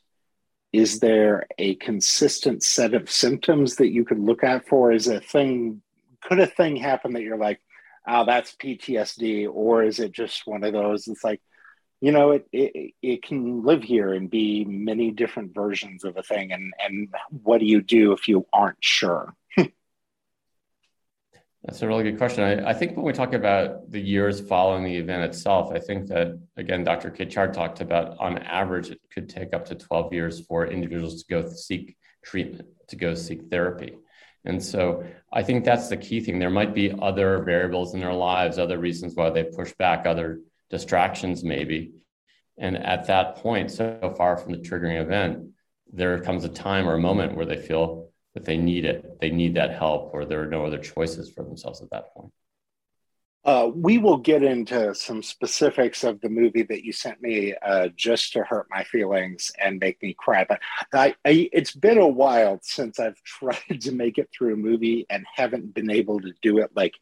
is 0.71 0.99
there 0.99 1.47
a 1.57 1.75
consistent 1.75 2.63
set 2.63 2.93
of 2.93 3.09
symptoms 3.09 3.75
that 3.77 3.91
you 3.91 4.05
could 4.05 4.19
look 4.19 4.43
at 4.43 4.67
for? 4.67 4.91
Is 4.91 5.07
a 5.07 5.19
thing, 5.19 5.81
could 6.21 6.39
a 6.39 6.47
thing 6.47 6.75
happen 6.75 7.13
that 7.13 7.23
you're 7.23 7.37
like, 7.37 7.59
oh, 8.07 8.25
that's 8.25 8.55
PTSD? 8.55 9.47
Or 9.51 9.83
is 9.83 9.99
it 9.99 10.11
just 10.11 10.45
one 10.45 10.63
of 10.63 10.73
those, 10.73 11.07
it's 11.07 11.23
like, 11.23 11.41
you 12.01 12.11
know, 12.11 12.31
it, 12.31 12.47
it, 12.53 12.93
it 13.01 13.23
can 13.23 13.63
live 13.63 13.83
here 13.83 14.13
and 14.13 14.29
be 14.29 14.63
many 14.63 15.11
different 15.11 15.53
versions 15.53 16.03
of 16.03 16.15
a 16.17 16.23
thing. 16.23 16.51
And, 16.53 16.73
and 16.83 17.09
what 17.43 17.59
do 17.59 17.65
you 17.65 17.81
do 17.81 18.13
if 18.13 18.27
you 18.27 18.45
aren't 18.53 18.77
sure? 18.79 19.35
That's 21.63 21.81
a 21.81 21.87
really 21.87 22.03
good 22.03 22.17
question. 22.17 22.43
I, 22.43 22.69
I, 22.69 22.73
think 22.73 22.95
when 22.95 23.05
we 23.05 23.11
talk 23.11 23.33
about 23.33 23.91
the 23.91 23.99
years 23.99 24.39
following 24.39 24.85
the 24.85 24.95
event 24.95 25.23
itself, 25.23 25.71
I 25.73 25.79
think 25.79 26.07
that, 26.07 26.39
again, 26.55 26.85
Dr. 26.85 27.09
Kate 27.09 27.29
Chard 27.29 27.53
talked 27.53 27.81
about 27.81 28.17
on 28.17 28.37
average, 28.37 28.91
it 28.91 29.01
could 29.13 29.27
take 29.27 29.53
up 29.53 29.65
to 29.65 29.75
12 29.75 30.13
years 30.13 30.39
for 30.39 30.67
individuals 30.67 31.21
to 31.21 31.29
go 31.29 31.49
seek 31.49 31.97
treatment, 32.23 32.69
to 32.87 32.95
go 32.95 33.13
seek 33.13 33.49
therapy. 33.49 33.97
And 34.45 34.63
so 34.63 35.03
I 35.33 35.43
think 35.43 35.65
that's 35.65 35.89
the 35.89 35.97
key 35.97 36.21
thing. 36.21 36.39
There 36.39 36.49
might 36.49 36.73
be 36.73 36.93
other 37.01 37.43
variables 37.43 37.93
in 37.93 37.99
their 37.99 38.13
lives, 38.13 38.57
other 38.57 38.77
reasons 38.77 39.15
why 39.15 39.29
they 39.29 39.43
push 39.43 39.73
back, 39.73 40.05
other 40.05 40.39
distractions, 40.69 41.43
maybe. 41.43 41.91
And 42.57 42.77
at 42.77 43.07
that 43.07 43.37
point, 43.37 43.69
so 43.71 44.13
far 44.17 44.37
from 44.37 44.53
the 44.53 44.59
triggering 44.59 45.01
event, 45.01 45.49
there 45.91 46.19
comes 46.19 46.45
a 46.45 46.49
time 46.49 46.87
or 46.87 46.93
a 46.93 46.99
moment 46.99 47.35
where 47.35 47.45
they 47.45 47.57
feel 47.57 48.08
that 48.39 48.45
they 48.45 48.57
need 48.57 48.85
it, 48.85 49.19
they 49.19 49.29
need 49.29 49.55
that 49.55 49.71
help, 49.71 50.11
or 50.13 50.25
there 50.25 50.41
are 50.41 50.47
no 50.47 50.65
other 50.65 50.77
choices 50.77 51.29
for 51.29 51.43
themselves 51.43 51.81
at 51.81 51.89
that 51.91 52.13
point. 52.13 52.31
Uh, 53.45 53.69
we 53.73 53.97
will 53.97 54.17
get 54.17 54.43
into 54.43 54.93
some 54.93 55.23
specifics 55.23 56.03
of 56.03 56.19
the 56.21 56.29
movie 56.29 56.63
that 56.63 56.83
you 56.83 56.91
sent 56.91 57.21
me 57.21 57.53
uh, 57.61 57.87
just 57.95 58.33
to 58.33 58.43
hurt 58.43 58.67
my 58.69 58.83
feelings 58.83 59.51
and 59.61 59.79
make 59.79 60.01
me 60.01 60.13
cry. 60.17 60.45
But 60.47 60.59
I, 60.93 61.15
I, 61.25 61.49
it's 61.51 61.73
been 61.73 61.97
a 61.97 62.07
while 62.07 62.59
since 62.61 62.99
I've 62.99 63.21
tried 63.23 63.81
to 63.81 63.91
make 63.91 64.17
it 64.17 64.29
through 64.31 64.53
a 64.53 64.57
movie 64.57 65.05
and 65.09 65.25
haven't 65.33 65.73
been 65.73 65.89
able 65.89 66.19
to 66.21 66.33
do 66.41 66.59
it 66.59 66.71
like 66.75 66.93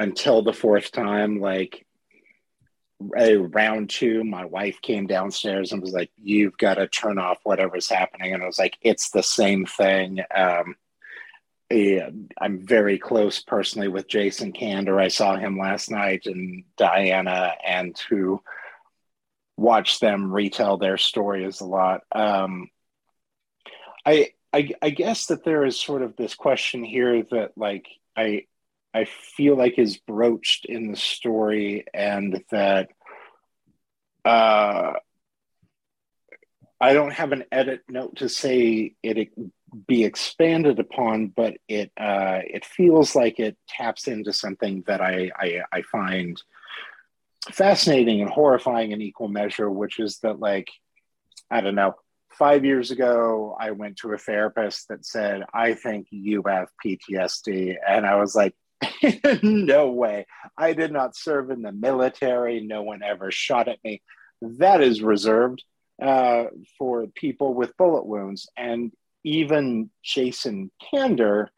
until 0.00 0.42
the 0.42 0.52
fourth 0.52 0.92
time. 0.92 1.40
Like 1.40 1.85
round 3.00 3.90
two, 3.90 4.24
my 4.24 4.44
wife 4.44 4.80
came 4.82 5.06
downstairs 5.06 5.72
and 5.72 5.82
was 5.82 5.92
like, 5.92 6.10
"You've 6.16 6.56
got 6.58 6.74
to 6.74 6.88
turn 6.88 7.18
off 7.18 7.38
whatever's 7.44 7.88
happening," 7.88 8.32
and 8.34 8.42
I 8.42 8.46
was 8.46 8.58
like, 8.58 8.78
"It's 8.82 9.10
the 9.10 9.22
same 9.22 9.66
thing." 9.66 10.20
Um, 10.34 10.76
yeah, 11.70 12.10
I'm 12.38 12.64
very 12.66 12.98
close 12.98 13.40
personally 13.42 13.88
with 13.88 14.08
Jason 14.08 14.52
Kander. 14.52 15.00
I 15.00 15.08
saw 15.08 15.36
him 15.36 15.58
last 15.58 15.90
night 15.90 16.26
and 16.26 16.64
Diana, 16.76 17.54
and 17.64 17.98
who 18.08 18.42
watched 19.56 20.00
them 20.00 20.32
retell 20.32 20.76
their 20.76 20.98
stories 20.98 21.60
a 21.60 21.66
lot. 21.66 22.02
Um, 22.12 22.70
I, 24.04 24.30
I 24.52 24.70
I 24.80 24.90
guess 24.90 25.26
that 25.26 25.44
there 25.44 25.64
is 25.64 25.78
sort 25.78 26.02
of 26.02 26.16
this 26.16 26.34
question 26.34 26.84
here 26.84 27.22
that 27.30 27.52
like 27.56 27.88
I 28.16 28.46
I 28.96 29.04
feel 29.04 29.56
like 29.56 29.78
is 29.78 29.98
broached 29.98 30.64
in 30.64 30.90
the 30.90 30.96
story, 30.96 31.84
and 31.92 32.42
that 32.50 32.88
uh, 34.24 34.94
I 36.80 36.94
don't 36.94 37.12
have 37.12 37.32
an 37.32 37.44
edit 37.52 37.82
note 37.90 38.16
to 38.16 38.30
say 38.30 38.94
it 39.02 39.28
be 39.86 40.04
expanded 40.04 40.78
upon, 40.78 41.26
but 41.26 41.58
it 41.68 41.92
uh, 42.00 42.40
it 42.42 42.64
feels 42.64 43.14
like 43.14 43.38
it 43.38 43.58
taps 43.68 44.08
into 44.08 44.32
something 44.32 44.82
that 44.86 45.02
I, 45.02 45.30
I, 45.36 45.60
I 45.70 45.82
find 45.82 46.42
fascinating 47.50 48.22
and 48.22 48.30
horrifying 48.30 48.92
in 48.92 49.02
equal 49.02 49.28
measure, 49.28 49.70
which 49.70 50.00
is 50.00 50.20
that 50.22 50.40
like 50.40 50.68
I 51.50 51.60
don't 51.60 51.74
know. 51.74 51.96
Five 52.30 52.64
years 52.64 52.90
ago, 52.90 53.56
I 53.60 53.72
went 53.72 53.98
to 53.98 54.12
a 54.12 54.18
therapist 54.18 54.88
that 54.88 55.04
said, 55.04 55.42
"I 55.52 55.74
think 55.74 56.06
you 56.10 56.42
have 56.46 56.68
PTSD," 56.82 57.76
and 57.86 58.06
I 58.06 58.16
was 58.16 58.34
like, 58.34 58.54
"No 59.42 59.90
way! 59.90 60.26
I 60.56 60.72
did 60.72 60.92
not 60.92 61.16
serve 61.16 61.50
in 61.50 61.62
the 61.62 61.72
military. 61.72 62.60
No 62.60 62.82
one 62.82 63.02
ever 63.02 63.30
shot 63.30 63.68
at 63.68 63.78
me. 63.84 64.02
That 64.40 64.82
is 64.82 65.02
reserved." 65.02 65.62
uh, 66.02 66.44
for 66.78 67.06
people 67.14 67.54
with 67.54 67.76
bullet 67.76 68.06
wounds. 68.06 68.48
And 68.56 68.92
even 69.24 69.90
Jason 70.02 70.70
Kander 70.82 71.48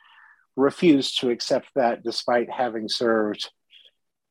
refused 0.56 1.20
to 1.20 1.30
accept 1.30 1.68
that 1.74 2.02
despite 2.02 2.50
having 2.50 2.88
served 2.88 3.50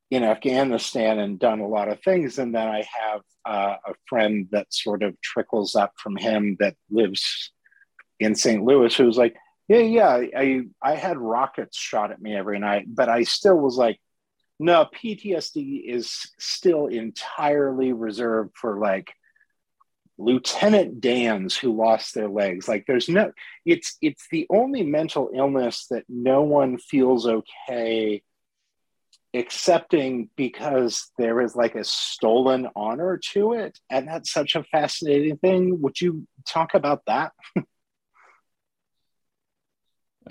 in 0.10 0.24
Afghanistan 0.24 1.20
and 1.20 1.39
done 1.39 1.60
a 1.60 1.67
lot 1.67 1.89
of 1.89 2.01
things. 2.01 2.38
And 2.39 2.56
then 2.56 2.67
I 2.67 2.77
have 2.77 3.22
uh, 3.46 3.75
a 3.86 3.94
friend 4.08 4.48
that 4.51 4.67
sort 4.70 5.03
of 5.03 5.20
trickles 5.22 5.75
up 5.75 5.94
from 6.01 6.15
him 6.15 6.56
that 6.60 6.75
lives 6.89 7.51
in 8.20 8.34
St. 8.36 8.63
Louis 8.63 8.96
who's 8.96 9.17
like, 9.17 9.36
yeah, 9.67 9.79
yeah, 9.79 10.09
I, 10.36 10.62
I 10.81 10.95
had 10.95 11.17
rockets 11.17 11.77
shot 11.77 12.12
at 12.12 12.21
me 12.21 12.36
every 12.36 12.59
night, 12.59 12.86
but 12.88 13.09
I 13.09 13.24
still 13.24 13.57
was 13.57 13.75
like, 13.75 14.00
no, 14.59 14.86
PTSD 14.86 15.83
is 15.86 16.31
still 16.39 16.88
entirely 16.88 17.93
reserved 17.93 18.55
for 18.55 18.79
like 18.79 19.13
lieutenant 20.17 21.00
dans 21.00 21.55
who 21.55 21.75
lost 21.75 22.15
their 22.15 22.27
legs. 22.29 22.67
Like 22.67 22.86
there's 22.88 23.07
no 23.07 23.31
it's 23.65 23.97
it's 24.01 24.27
the 24.31 24.47
only 24.50 24.83
mental 24.83 25.29
illness 25.33 25.86
that 25.91 26.05
no 26.09 26.41
one 26.41 26.77
feels 26.79 27.27
okay 27.27 28.24
accepting 29.33 30.29
because 30.36 31.12
there 31.19 31.41
is 31.41 31.55
like 31.55 31.75
a 31.75 31.83
stolen 31.83 32.67
honor 32.75 33.19
to 33.33 33.53
it. 33.53 33.77
And 33.89 34.07
that's 34.07 34.31
such 34.31 34.55
a 34.55 34.63
fascinating 34.63 35.38
thing. 35.38 35.81
Would 35.81 36.01
you 36.01 36.27
talk 36.47 36.74
about 36.74 37.03
that 37.05 37.33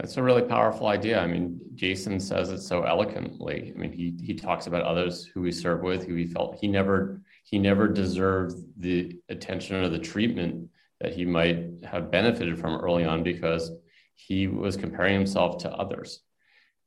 It's 0.00 0.17
a 0.17 0.23
really 0.23 0.43
powerful 0.43 0.88
idea. 0.88 1.21
I 1.21 1.26
mean, 1.26 1.61
Jason 1.75 2.21
says 2.21 2.50
it 2.50 2.61
so 2.61 2.83
eloquently. 2.83 3.73
I 3.75 3.79
mean, 3.79 3.93
he 3.93 4.15
he 4.23 4.35
talks 4.35 4.67
about 4.67 4.83
others 4.83 5.25
who 5.25 5.43
he 5.45 5.53
served 5.53 5.83
with, 5.83 6.07
who 6.07 6.14
he 6.14 6.27
felt 6.27 6.59
he 6.61 6.68
never 6.68 7.23
he 7.44 7.59
never 7.59 7.88
deserved 7.88 8.57
the 8.77 9.18
attention 9.29 9.77
or 9.77 9.88
the 9.88 9.99
treatment 9.99 10.68
that 11.01 11.14
he 11.14 11.25
might 11.25 11.66
have 11.85 12.11
benefited 12.11 12.59
from 12.59 12.77
early 12.77 13.05
on 13.05 13.23
because 13.23 13.70
he 14.14 14.49
was 14.49 14.77
comparing 14.77 15.14
himself 15.14 15.59
to 15.59 15.70
others. 15.70 16.20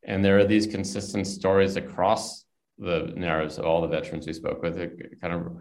And 0.03 0.23
there 0.23 0.37
are 0.39 0.45
these 0.45 0.67
consistent 0.67 1.27
stories 1.27 1.75
across 1.75 2.45
the 2.77 3.13
narratives 3.15 3.57
of 3.57 3.65
all 3.65 3.81
the 3.81 3.87
veterans 3.87 4.25
we 4.25 4.33
spoke 4.33 4.61
with 4.61 4.75
that 4.77 5.21
kind 5.21 5.33
of 5.33 5.57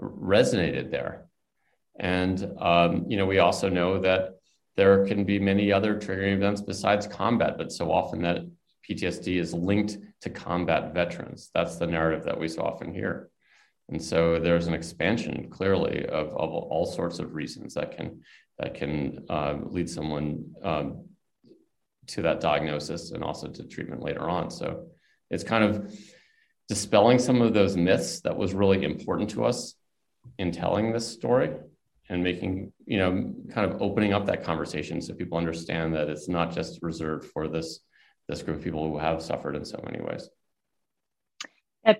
resonated 0.00 0.90
there. 0.90 1.26
And 1.98 2.54
um, 2.58 3.06
you 3.08 3.16
know, 3.16 3.26
we 3.26 3.38
also 3.38 3.68
know 3.68 4.00
that 4.00 4.37
there 4.78 5.04
can 5.04 5.24
be 5.24 5.40
many 5.40 5.72
other 5.72 5.96
triggering 5.96 6.34
events 6.34 6.60
besides 6.60 7.04
combat, 7.04 7.58
but 7.58 7.72
so 7.72 7.90
often 7.90 8.22
that 8.22 8.42
PTSD 8.88 9.40
is 9.40 9.52
linked 9.52 9.98
to 10.20 10.30
combat 10.30 10.94
veterans. 10.94 11.50
That's 11.52 11.78
the 11.78 11.88
narrative 11.88 12.24
that 12.26 12.38
we 12.38 12.46
so 12.46 12.62
often 12.62 12.94
hear. 12.94 13.28
And 13.88 14.00
so 14.00 14.38
there's 14.38 14.68
an 14.68 14.74
expansion 14.74 15.50
clearly 15.50 16.06
of, 16.06 16.28
of 16.28 16.50
all 16.52 16.86
sorts 16.86 17.18
of 17.18 17.34
reasons 17.34 17.74
that 17.74 17.96
can 17.96 18.22
that 18.60 18.74
can 18.74 19.24
um, 19.28 19.66
lead 19.72 19.90
someone 19.90 20.54
um, 20.62 21.06
to 22.06 22.22
that 22.22 22.40
diagnosis 22.40 23.10
and 23.10 23.24
also 23.24 23.48
to 23.48 23.64
treatment 23.64 24.04
later 24.04 24.28
on. 24.30 24.48
So 24.48 24.86
it's 25.28 25.44
kind 25.44 25.64
of 25.64 25.92
dispelling 26.68 27.18
some 27.18 27.42
of 27.42 27.52
those 27.52 27.76
myths 27.76 28.20
that 28.20 28.36
was 28.36 28.54
really 28.54 28.84
important 28.84 29.30
to 29.30 29.44
us 29.44 29.74
in 30.38 30.52
telling 30.52 30.92
this 30.92 31.08
story 31.08 31.50
and 32.08 32.22
making 32.22 32.72
you 32.86 32.98
know 32.98 33.34
kind 33.50 33.70
of 33.70 33.82
opening 33.82 34.12
up 34.12 34.26
that 34.26 34.42
conversation 34.42 35.00
so 35.00 35.14
people 35.14 35.38
understand 35.38 35.94
that 35.94 36.08
it's 36.08 36.28
not 36.28 36.52
just 36.52 36.78
reserved 36.82 37.26
for 37.30 37.48
this 37.48 37.80
this 38.28 38.42
group 38.42 38.58
of 38.58 38.64
people 38.64 38.88
who 38.88 38.98
have 38.98 39.22
suffered 39.22 39.56
in 39.56 39.64
so 39.64 39.80
many 39.84 40.02
ways. 40.02 40.28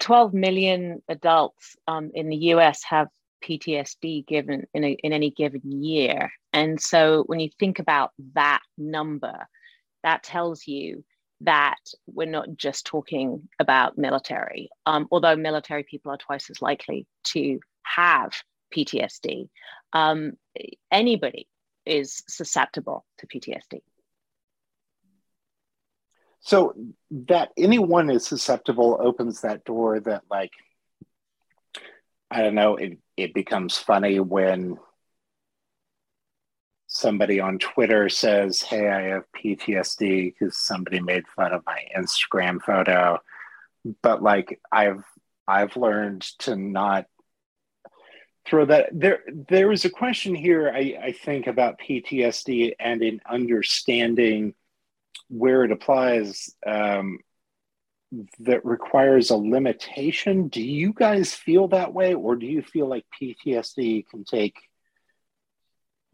12 0.00 0.34
million 0.34 1.02
adults 1.08 1.76
um, 1.86 2.10
in 2.14 2.28
the 2.28 2.36
US 2.36 2.84
have 2.84 3.08
PTSD 3.42 4.26
given 4.26 4.66
in, 4.74 4.84
a, 4.84 4.90
in 5.02 5.12
any 5.12 5.30
given 5.30 5.82
year. 5.82 6.30
And 6.52 6.80
so 6.80 7.22
when 7.26 7.40
you 7.40 7.48
think 7.58 7.78
about 7.78 8.10
that 8.34 8.60
number, 8.76 9.46
that 10.02 10.22
tells 10.22 10.66
you 10.66 11.04
that 11.42 11.78
we're 12.06 12.26
not 12.26 12.48
just 12.56 12.84
talking 12.84 13.48
about 13.58 13.96
military, 13.96 14.70
um, 14.86 15.06
although 15.10 15.36
military 15.36 15.84
people 15.84 16.12
are 16.12 16.18
twice 16.18 16.50
as 16.50 16.60
likely 16.60 17.06
to 17.24 17.60
have 17.84 18.32
PTSD. 18.74 19.48
Um, 19.92 20.32
anybody 20.90 21.48
is 21.86 22.22
susceptible 22.28 23.04
to 23.18 23.26
PTSD. 23.26 23.80
So 26.40 26.74
that 27.10 27.50
anyone 27.56 28.10
is 28.10 28.26
susceptible 28.26 28.98
opens 29.00 29.40
that 29.40 29.64
door 29.64 30.00
that 30.00 30.22
like 30.30 30.52
I 32.30 32.42
don't 32.42 32.54
know, 32.54 32.76
it, 32.76 32.98
it 33.16 33.32
becomes 33.32 33.78
funny 33.78 34.20
when 34.20 34.78
somebody 36.86 37.40
on 37.40 37.58
Twitter 37.58 38.08
says, 38.08 38.60
Hey, 38.60 38.88
I 38.88 39.02
have 39.08 39.24
PTSD 39.36 40.34
because 40.38 40.58
somebody 40.58 41.00
made 41.00 41.26
fun 41.28 41.52
of 41.52 41.64
my 41.66 41.84
Instagram 41.96 42.60
photo. 42.60 43.18
But 44.02 44.22
like 44.22 44.60
I've 44.70 45.04
I've 45.46 45.76
learned 45.76 46.22
to 46.40 46.56
not 46.56 47.06
throw 48.48 48.64
that 48.64 48.88
there 48.92 49.20
there 49.48 49.70
is 49.72 49.84
a 49.84 49.90
question 49.90 50.34
here 50.34 50.70
I, 50.74 50.98
I 51.02 51.12
think 51.12 51.46
about 51.46 51.80
PTSD 51.80 52.74
and 52.78 53.02
in 53.02 53.20
understanding 53.28 54.54
where 55.28 55.64
it 55.64 55.72
applies 55.72 56.54
um, 56.66 57.18
that 58.40 58.64
requires 58.64 59.30
a 59.30 59.36
limitation. 59.36 60.48
Do 60.48 60.62
you 60.62 60.92
guys 60.92 61.34
feel 61.34 61.68
that 61.68 61.92
way, 61.92 62.14
or 62.14 62.36
do 62.36 62.46
you 62.46 62.62
feel 62.62 62.88
like 62.88 63.04
PTSD 63.20 64.08
can 64.08 64.24
take 64.24 64.56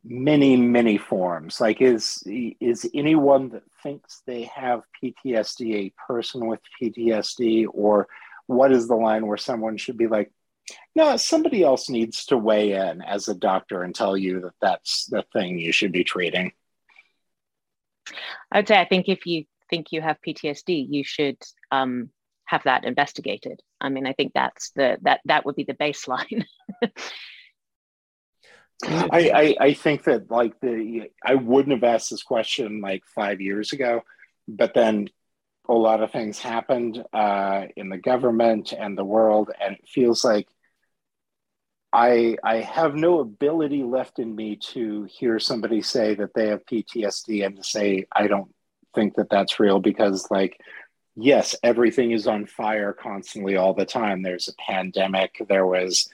many, 0.02 0.56
many 0.56 0.98
forms? 0.98 1.60
Like, 1.60 1.80
is 1.80 2.22
is 2.26 2.88
anyone 2.94 3.50
that 3.50 3.62
thinks 3.82 4.22
they 4.26 4.44
have 4.54 4.82
PTSD 5.02 5.74
a 5.74 5.92
person 6.08 6.46
with 6.46 6.60
PTSD, 6.82 7.66
or 7.72 8.08
what 8.46 8.72
is 8.72 8.88
the 8.88 8.96
line 8.96 9.26
where 9.26 9.36
someone 9.36 9.76
should 9.76 9.96
be 9.96 10.08
like, 10.08 10.32
no, 10.94 11.16
somebody 11.16 11.62
else 11.62 11.88
needs 11.88 12.26
to 12.26 12.38
weigh 12.38 12.72
in 12.72 13.02
as 13.02 13.28
a 13.28 13.34
doctor 13.34 13.82
and 13.82 13.94
tell 13.94 14.16
you 14.16 14.40
that 14.40 14.54
that's 14.60 15.06
the 15.06 15.24
thing 15.32 15.58
you 15.58 15.72
should 15.72 15.92
be 15.92 16.04
treating? 16.04 16.52
I'd 18.50 18.68
say 18.68 18.78
I 18.78 18.84
think 18.86 19.08
if 19.08 19.26
you 19.26 19.44
think 19.70 19.92
you 19.92 20.00
have 20.00 20.18
PTSD, 20.26 20.86
you 20.88 21.04
should 21.04 21.38
um, 21.70 22.10
have 22.46 22.62
that 22.64 22.84
investigated. 22.84 23.60
I 23.80 23.88
mean, 23.88 24.06
I 24.06 24.12
think 24.12 24.32
that's 24.34 24.70
the 24.70 24.98
that 25.02 25.20
that 25.24 25.44
would 25.44 25.56
be 25.56 25.64
the 25.64 25.74
baseline. 25.74 26.44
I, 28.86 29.30
I, 29.34 29.56
I 29.60 29.72
think 29.74 30.04
that 30.04 30.30
like 30.30 30.60
the 30.60 31.10
I 31.24 31.34
wouldn't 31.34 31.74
have 31.74 31.84
asked 31.84 32.10
this 32.10 32.22
question 32.22 32.80
like 32.80 33.02
five 33.14 33.40
years 33.40 33.72
ago, 33.72 34.02
but 34.46 34.74
then 34.74 35.08
a 35.68 35.72
lot 35.72 36.02
of 36.02 36.10
things 36.12 36.38
happened 36.38 37.02
uh, 37.12 37.64
in 37.76 37.88
the 37.88 37.96
government 37.96 38.74
and 38.78 38.98
the 38.98 39.04
world, 39.04 39.50
and 39.60 39.76
it 39.76 39.88
feels 39.88 40.24
like 40.24 40.48
I 41.94 42.36
I 42.42 42.56
have 42.56 42.96
no 42.96 43.20
ability 43.20 43.84
left 43.84 44.18
in 44.18 44.34
me 44.34 44.56
to 44.72 45.04
hear 45.04 45.38
somebody 45.38 45.80
say 45.80 46.14
that 46.16 46.34
they 46.34 46.48
have 46.48 46.66
PTSD 46.66 47.46
and 47.46 47.56
to 47.56 47.62
say 47.62 48.06
I 48.12 48.26
don't 48.26 48.52
think 48.94 49.14
that 49.14 49.30
that's 49.30 49.60
real 49.60 49.78
because 49.78 50.28
like 50.30 50.60
yes, 51.14 51.54
everything 51.62 52.10
is 52.10 52.26
on 52.26 52.46
fire 52.46 52.92
constantly 52.92 53.56
all 53.56 53.74
the 53.74 53.86
time. 53.86 54.22
There's 54.22 54.48
a 54.48 54.54
pandemic. 54.54 55.40
There 55.48 55.66
was 55.66 56.08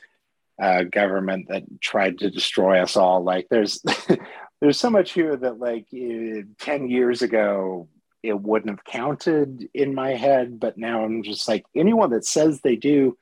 a 0.59 0.85
government 0.85 1.49
that 1.49 1.65
tried 1.81 2.19
to 2.19 2.31
destroy 2.31 2.83
us 2.83 2.97
all. 2.97 3.25
Like 3.25 3.49
there's 3.49 3.83
there's 4.61 4.79
so 4.79 4.91
much 4.91 5.13
here 5.13 5.35
that 5.35 5.59
like 5.59 5.87
uh, 5.95 6.43
10 6.59 6.91
years 6.91 7.23
ago 7.23 7.89
it 8.23 8.39
wouldn't 8.39 8.71
have 8.71 8.85
counted 8.85 9.69
in 9.73 9.95
my 9.95 10.11
head 10.11 10.61
but 10.61 10.77
now 10.77 11.05
i'm 11.05 11.23
just 11.23 11.49
like 11.49 11.65
anyone 11.75 12.11
that 12.11 12.27
says 12.27 12.61
they 12.61 12.77
do 12.77 13.17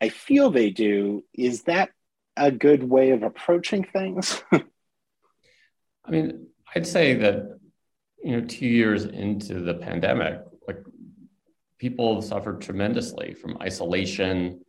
i 0.00 0.08
feel 0.08 0.50
they 0.50 0.70
do 0.70 1.24
is 1.34 1.62
that 1.62 1.90
a 2.36 2.50
good 2.50 2.82
way 2.82 3.10
of 3.10 3.22
approaching 3.22 3.84
things 3.84 4.42
i 4.52 6.10
mean 6.10 6.46
i'd 6.74 6.86
say 6.86 7.14
that 7.14 7.58
you 8.22 8.32
know 8.32 8.46
two 8.46 8.66
years 8.66 9.04
into 9.04 9.60
the 9.60 9.74
pandemic 9.74 10.40
like 10.66 10.78
people 11.78 12.14
have 12.14 12.24
suffered 12.24 12.60
tremendously 12.60 13.34
from 13.34 13.56
isolation 13.60 14.60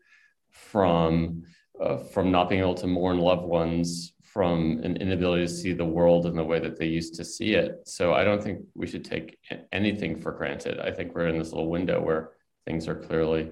from 0.51 1.43
uh, 1.81 1.97
from 1.97 2.31
not 2.31 2.49
being 2.49 2.61
able 2.61 2.75
to 2.75 2.87
mourn 2.87 3.17
loved 3.17 3.45
ones 3.45 4.13
from 4.21 4.79
an 4.83 4.95
inability 4.97 5.45
to 5.45 5.51
see 5.51 5.73
the 5.73 5.83
world 5.83 6.25
in 6.25 6.35
the 6.35 6.43
way 6.43 6.59
that 6.59 6.77
they 6.79 6.85
used 6.85 7.15
to 7.15 7.25
see 7.25 7.53
it. 7.53 7.81
So 7.85 8.13
I 8.13 8.23
don't 8.23 8.41
think 8.41 8.61
we 8.75 8.87
should 8.87 9.03
take 9.03 9.37
anything 9.73 10.21
for 10.21 10.31
granted. 10.31 10.79
I 10.79 10.91
think 10.91 11.13
we're 11.13 11.27
in 11.27 11.37
this 11.37 11.51
little 11.51 11.69
window 11.69 12.01
where 12.01 12.31
things 12.65 12.87
are 12.87 12.95
clearly 12.95 13.51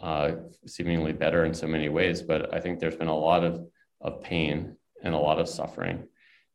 uh, 0.00 0.32
seemingly 0.66 1.12
better 1.12 1.44
in 1.44 1.54
so 1.54 1.66
many 1.66 1.88
ways, 1.88 2.22
but 2.22 2.54
I 2.54 2.60
think 2.60 2.78
there's 2.78 2.96
been 2.96 3.08
a 3.08 3.16
lot 3.16 3.44
of, 3.44 3.66
of 4.00 4.22
pain 4.22 4.76
and 5.02 5.14
a 5.14 5.18
lot 5.18 5.38
of 5.38 5.48
suffering. 5.48 6.04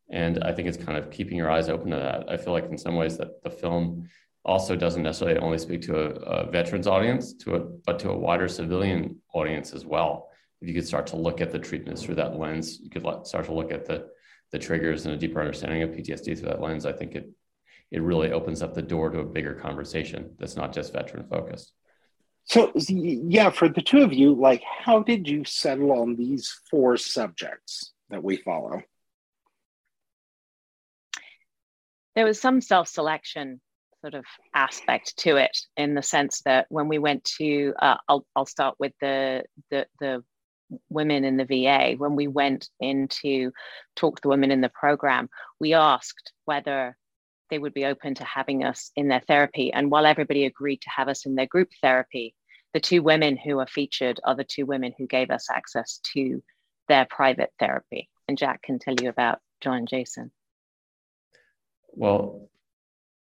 And 0.09 0.43
I 0.43 0.51
think 0.51 0.67
it's 0.67 0.83
kind 0.83 0.97
of 0.97 1.09
keeping 1.09 1.37
your 1.37 1.49
eyes 1.49 1.69
open 1.69 1.91
to 1.91 1.97
that. 1.97 2.29
I 2.29 2.37
feel 2.37 2.53
like 2.53 2.69
in 2.69 2.77
some 2.77 2.95
ways 2.95 3.17
that 3.17 3.43
the 3.43 3.49
film 3.49 4.07
also 4.43 4.75
doesn't 4.75 5.01
necessarily 5.01 5.39
only 5.39 5.57
speak 5.57 5.81
to 5.83 5.97
a, 5.97 6.09
a 6.45 6.51
veterans 6.51 6.87
audience, 6.87 7.33
to 7.33 7.55
a, 7.55 7.59
but 7.59 7.99
to 7.99 8.11
a 8.11 8.17
wider 8.17 8.47
civilian 8.47 9.19
audience 9.33 9.73
as 9.73 9.85
well 9.85 10.29
if 10.61 10.67
you 10.67 10.73
could 10.73 10.87
start 10.87 11.07
to 11.07 11.15
look 11.15 11.41
at 11.41 11.51
the 11.51 11.59
treatments 11.59 12.03
through 12.03 12.15
that 12.15 12.39
lens, 12.39 12.79
you 12.81 12.89
could 12.89 13.05
start 13.27 13.45
to 13.45 13.53
look 13.53 13.71
at 13.71 13.85
the 13.85 14.07
the 14.51 14.59
triggers 14.59 15.05
and 15.05 15.13
a 15.13 15.17
deeper 15.17 15.39
understanding 15.39 15.81
of 15.81 15.89
PTSD 15.89 16.37
through 16.37 16.49
that 16.49 16.61
lens. 16.61 16.85
I 16.85 16.91
think 16.91 17.15
it 17.15 17.29
it 17.91 18.01
really 18.01 18.31
opens 18.31 18.61
up 18.61 18.73
the 18.73 18.81
door 18.81 19.09
to 19.09 19.19
a 19.19 19.25
bigger 19.25 19.53
conversation 19.53 20.35
that's 20.39 20.55
not 20.55 20.73
just 20.73 20.93
veteran 20.93 21.27
focused. 21.27 21.71
So 22.45 22.71
yeah, 22.75 23.49
for 23.49 23.67
the 23.67 23.81
two 23.81 24.01
of 24.01 24.13
you, 24.13 24.33
like 24.33 24.63
how 24.63 25.01
did 25.01 25.27
you 25.27 25.43
settle 25.45 25.91
on 25.91 26.15
these 26.15 26.53
four 26.69 26.95
subjects 26.97 27.93
that 28.09 28.23
we 28.23 28.37
follow? 28.37 28.81
There 32.15 32.25
was 32.25 32.39
some 32.39 32.61
self-selection 32.61 33.59
sort 34.01 34.13
of 34.13 34.25
aspect 34.53 35.17
to 35.17 35.37
it 35.37 35.57
in 35.75 35.95
the 35.95 36.03
sense 36.03 36.41
that 36.45 36.67
when 36.69 36.87
we 36.87 36.99
went 36.99 37.23
to 37.39 37.73
uh, 37.81 37.97
I'll, 38.07 38.25
I'll 38.35 38.45
start 38.45 38.75
with 38.77 38.93
the 39.01 39.43
the 39.71 39.87
the 39.99 40.23
women 40.89 41.25
in 41.25 41.37
the 41.37 41.45
VA, 41.45 41.95
when 41.97 42.15
we 42.15 42.27
went 42.27 42.69
in 42.79 43.07
to 43.07 43.51
talk 43.95 44.17
to 44.17 44.21
the 44.21 44.29
women 44.29 44.51
in 44.51 44.61
the 44.61 44.69
program, 44.69 45.29
we 45.59 45.73
asked 45.73 46.31
whether 46.45 46.95
they 47.49 47.59
would 47.59 47.73
be 47.73 47.85
open 47.85 48.15
to 48.15 48.23
having 48.23 48.63
us 48.63 48.91
in 48.95 49.07
their 49.07 49.21
therapy. 49.21 49.71
And 49.71 49.91
while 49.91 50.05
everybody 50.05 50.45
agreed 50.45 50.81
to 50.81 50.89
have 50.89 51.07
us 51.07 51.25
in 51.25 51.35
their 51.35 51.45
group 51.45 51.69
therapy, 51.81 52.35
the 52.73 52.79
two 52.79 53.01
women 53.01 53.37
who 53.37 53.59
are 53.59 53.67
featured 53.67 54.19
are 54.23 54.35
the 54.35 54.43
two 54.43 54.65
women 54.65 54.93
who 54.97 55.07
gave 55.07 55.31
us 55.31 55.47
access 55.49 55.99
to 56.13 56.43
their 56.87 57.05
private 57.09 57.51
therapy. 57.59 58.09
And 58.27 58.37
Jack 58.37 58.63
can 58.63 58.79
tell 58.79 58.95
you 59.01 59.09
about 59.09 59.39
John 59.61 59.77
and 59.77 59.87
Jason. 59.87 60.31
Well, 61.93 62.49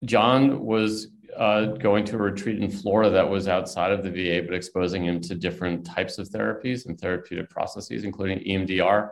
John 0.03 0.65
was 0.65 1.07
uh, 1.37 1.65
going 1.65 2.05
to 2.05 2.15
a 2.15 2.19
retreat 2.19 2.61
in 2.61 2.69
Florida 2.69 3.09
that 3.11 3.29
was 3.29 3.47
outside 3.47 3.91
of 3.91 4.03
the 4.03 4.09
VA, 4.09 4.45
but 4.45 4.55
exposing 4.55 5.05
him 5.05 5.21
to 5.21 5.35
different 5.35 5.85
types 5.85 6.17
of 6.17 6.29
therapies 6.29 6.85
and 6.85 6.99
therapeutic 6.99 7.49
processes, 7.49 8.03
including 8.03 8.39
EMDR. 8.39 9.11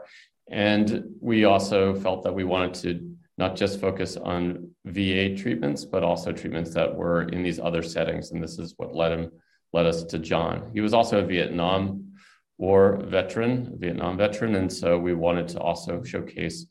And 0.49 1.15
we 1.21 1.45
also 1.45 1.95
felt 1.95 2.23
that 2.23 2.33
we 2.33 2.43
wanted 2.43 2.73
to 2.75 3.15
not 3.37 3.55
just 3.55 3.81
focus 3.81 4.17
on 4.17 4.71
VA 4.85 5.35
treatments, 5.35 5.85
but 5.85 6.03
also 6.03 6.31
treatments 6.31 6.73
that 6.73 6.95
were 6.95 7.23
in 7.23 7.43
these 7.43 7.59
other 7.59 7.81
settings. 7.81 8.31
And 8.31 8.43
this 8.43 8.59
is 8.59 8.73
what 8.77 8.95
led 8.95 9.11
him 9.11 9.31
led 9.71 9.85
us 9.87 10.03
to 10.03 10.19
John. 10.19 10.69
He 10.73 10.81
was 10.81 10.93
also 10.93 11.19
a 11.19 11.25
Vietnam 11.25 12.13
War 12.59 12.97
veteran, 13.07 13.75
Vietnam 13.79 14.17
veteran, 14.17 14.55
and 14.55 14.71
so 14.71 14.99
we 14.99 15.15
wanted 15.15 15.47
to 15.49 15.59
also 15.59 16.03
showcase 16.03 16.67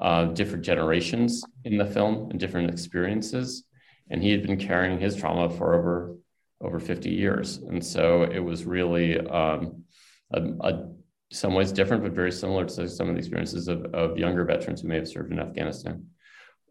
uh, 0.00 0.26
different 0.26 0.64
generations 0.64 1.44
in 1.64 1.76
the 1.76 1.84
film 1.84 2.30
and 2.30 2.40
different 2.40 2.70
experiences 2.70 3.64
and 4.10 4.22
he 4.22 4.30
had 4.30 4.46
been 4.46 4.56
carrying 4.56 4.98
his 4.98 5.16
trauma 5.16 5.50
for 5.50 5.74
over 5.74 6.16
over 6.60 6.80
50 6.80 7.10
years 7.10 7.58
and 7.58 7.84
so 7.84 8.22
it 8.24 8.40
was 8.40 8.64
really 8.64 9.18
um, 9.18 9.84
a, 10.32 10.42
a 10.60 10.88
some 11.30 11.54
ways 11.54 11.72
different 11.72 12.02
but 12.02 12.12
very 12.12 12.32
similar 12.32 12.64
to 12.64 12.88
some 12.88 13.08
of 13.08 13.14
the 13.14 13.18
experiences 13.18 13.68
of, 13.68 13.84
of 13.94 14.16
younger 14.16 14.44
veterans 14.44 14.80
who 14.80 14.88
may 14.88 14.96
have 14.96 15.08
served 15.08 15.32
in 15.32 15.38
afghanistan 15.38 16.04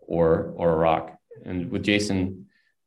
or 0.01 0.53
or 0.55 0.71
iraq 0.73 1.15
and 1.45 1.69
with 1.71 1.83
jason 1.83 2.45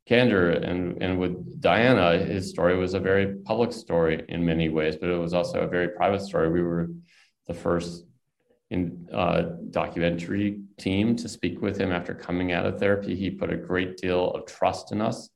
kander 0.09 0.51
and, 0.69 1.01
and 1.03 1.19
with 1.19 1.61
diana 1.61 2.19
his 2.19 2.51
story 2.51 2.77
was 2.77 2.95
a 2.95 3.01
very 3.01 3.37
public 3.45 3.73
story 3.73 4.25
in 4.29 4.45
many 4.45 4.69
ways 4.69 4.97
but 4.97 5.09
it 5.09 5.17
was 5.17 5.35
also 5.35 5.61
a 5.61 5.69
very 5.69 5.89
private 5.89 6.21
story 6.21 6.51
we 6.51 6.63
were 6.63 6.89
the 7.47 7.55
first 7.55 8.05
in 8.71 9.09
uh, 9.13 9.43
documentary 9.71 10.61
team 10.79 11.17
to 11.17 11.29
speak 11.29 11.61
with 11.61 11.79
him 11.79 11.91
after 11.91 12.15
coming 12.15 12.53
out 12.53 12.67
of 12.67 12.79
therapy. 12.79 13.17
He 13.17 13.31
put 13.31 13.53
a 13.53 13.57
great 13.57 13.97
deal 13.97 14.31
of 14.31 14.47
trust 14.47 14.93
in 14.93 15.01
us, 15.01 15.29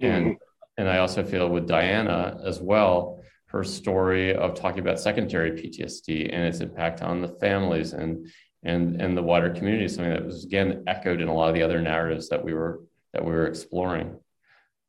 and 0.00 0.26
mm-hmm. 0.26 0.32
and 0.78 0.88
I 0.88 0.98
also 0.98 1.22
feel 1.22 1.48
with 1.48 1.68
Diana 1.68 2.40
as 2.44 2.60
well. 2.60 3.21
Her 3.52 3.62
story 3.62 4.34
of 4.34 4.54
talking 4.54 4.80
about 4.80 4.98
secondary 4.98 5.52
PTSD 5.52 6.32
and 6.32 6.42
its 6.44 6.60
impact 6.60 7.02
on 7.02 7.20
the 7.20 7.28
families 7.28 7.92
and 7.92 8.26
and 8.62 9.00
and 9.00 9.16
the 9.16 9.22
wider 9.22 9.50
community, 9.50 9.88
something 9.88 10.12
that 10.12 10.24
was 10.24 10.44
again 10.44 10.84
echoed 10.86 11.20
in 11.20 11.28
a 11.28 11.34
lot 11.34 11.48
of 11.50 11.54
the 11.54 11.62
other 11.62 11.80
narratives 11.82 12.28
that 12.30 12.42
we 12.42 12.54
were 12.54 12.80
that 13.12 13.24
we 13.24 13.30
were 13.30 13.46
exploring. 13.46 14.16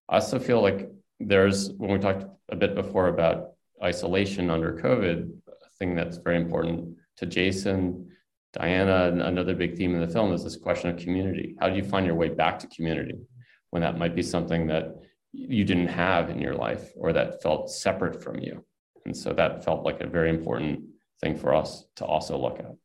I 0.08 0.16
also 0.16 0.40
feel 0.40 0.62
like 0.62 0.90
there's 1.20 1.72
when 1.72 1.92
we 1.92 2.00
talked 2.00 2.26
a 2.50 2.56
bit 2.56 2.74
before 2.74 3.08
about 3.08 3.52
isolation 3.84 4.50
under 4.50 4.78
COVID, 4.78 5.30
a 5.48 5.70
thing 5.78 5.94
that's 5.94 6.18
very 6.18 6.38
important 6.38 6.96
to 7.18 7.26
Jason, 7.26 8.12
Diana, 8.54 9.10
and 9.10 9.22
another 9.22 9.56
big 9.56 9.76
theme 9.76 9.94
in 9.94 10.02
the 10.02 10.08
film 10.08 10.32
is 10.32 10.44
this 10.44 10.56
question 10.56 10.90
of 10.90 10.98
community. 10.98 11.56
How 11.60 11.70
do 11.70 11.76
you 11.76 11.84
find 11.84 12.06
your 12.06 12.16
way 12.16 12.30
back 12.30 12.60
to 12.60 12.68
community 12.68 13.18
when 13.72 13.82
that 13.82 13.98
might 13.98 14.16
be 14.16 14.22
something 14.22 14.68
that 14.68 14.96
you 15.34 15.66
didn't 15.66 15.88
have 15.88 16.30
in 16.30 16.40
your 16.40 16.56
life 16.56 16.92
or 16.96 17.12
that 17.14 17.42
felt 17.42 17.70
separate 17.70 18.24
from 18.24 18.40
you? 18.40 18.64
And 19.06 19.18
so 19.18 19.34
that 19.34 19.66
felt 19.66 19.84
like 19.84 20.00
a 20.00 20.08
very 20.08 20.30
important 20.30 20.86
thing 21.20 21.38
for 21.38 21.54
us 21.54 21.86
to 21.98 22.06
also 22.06 22.38
look 22.38 22.60
at. 22.60 22.76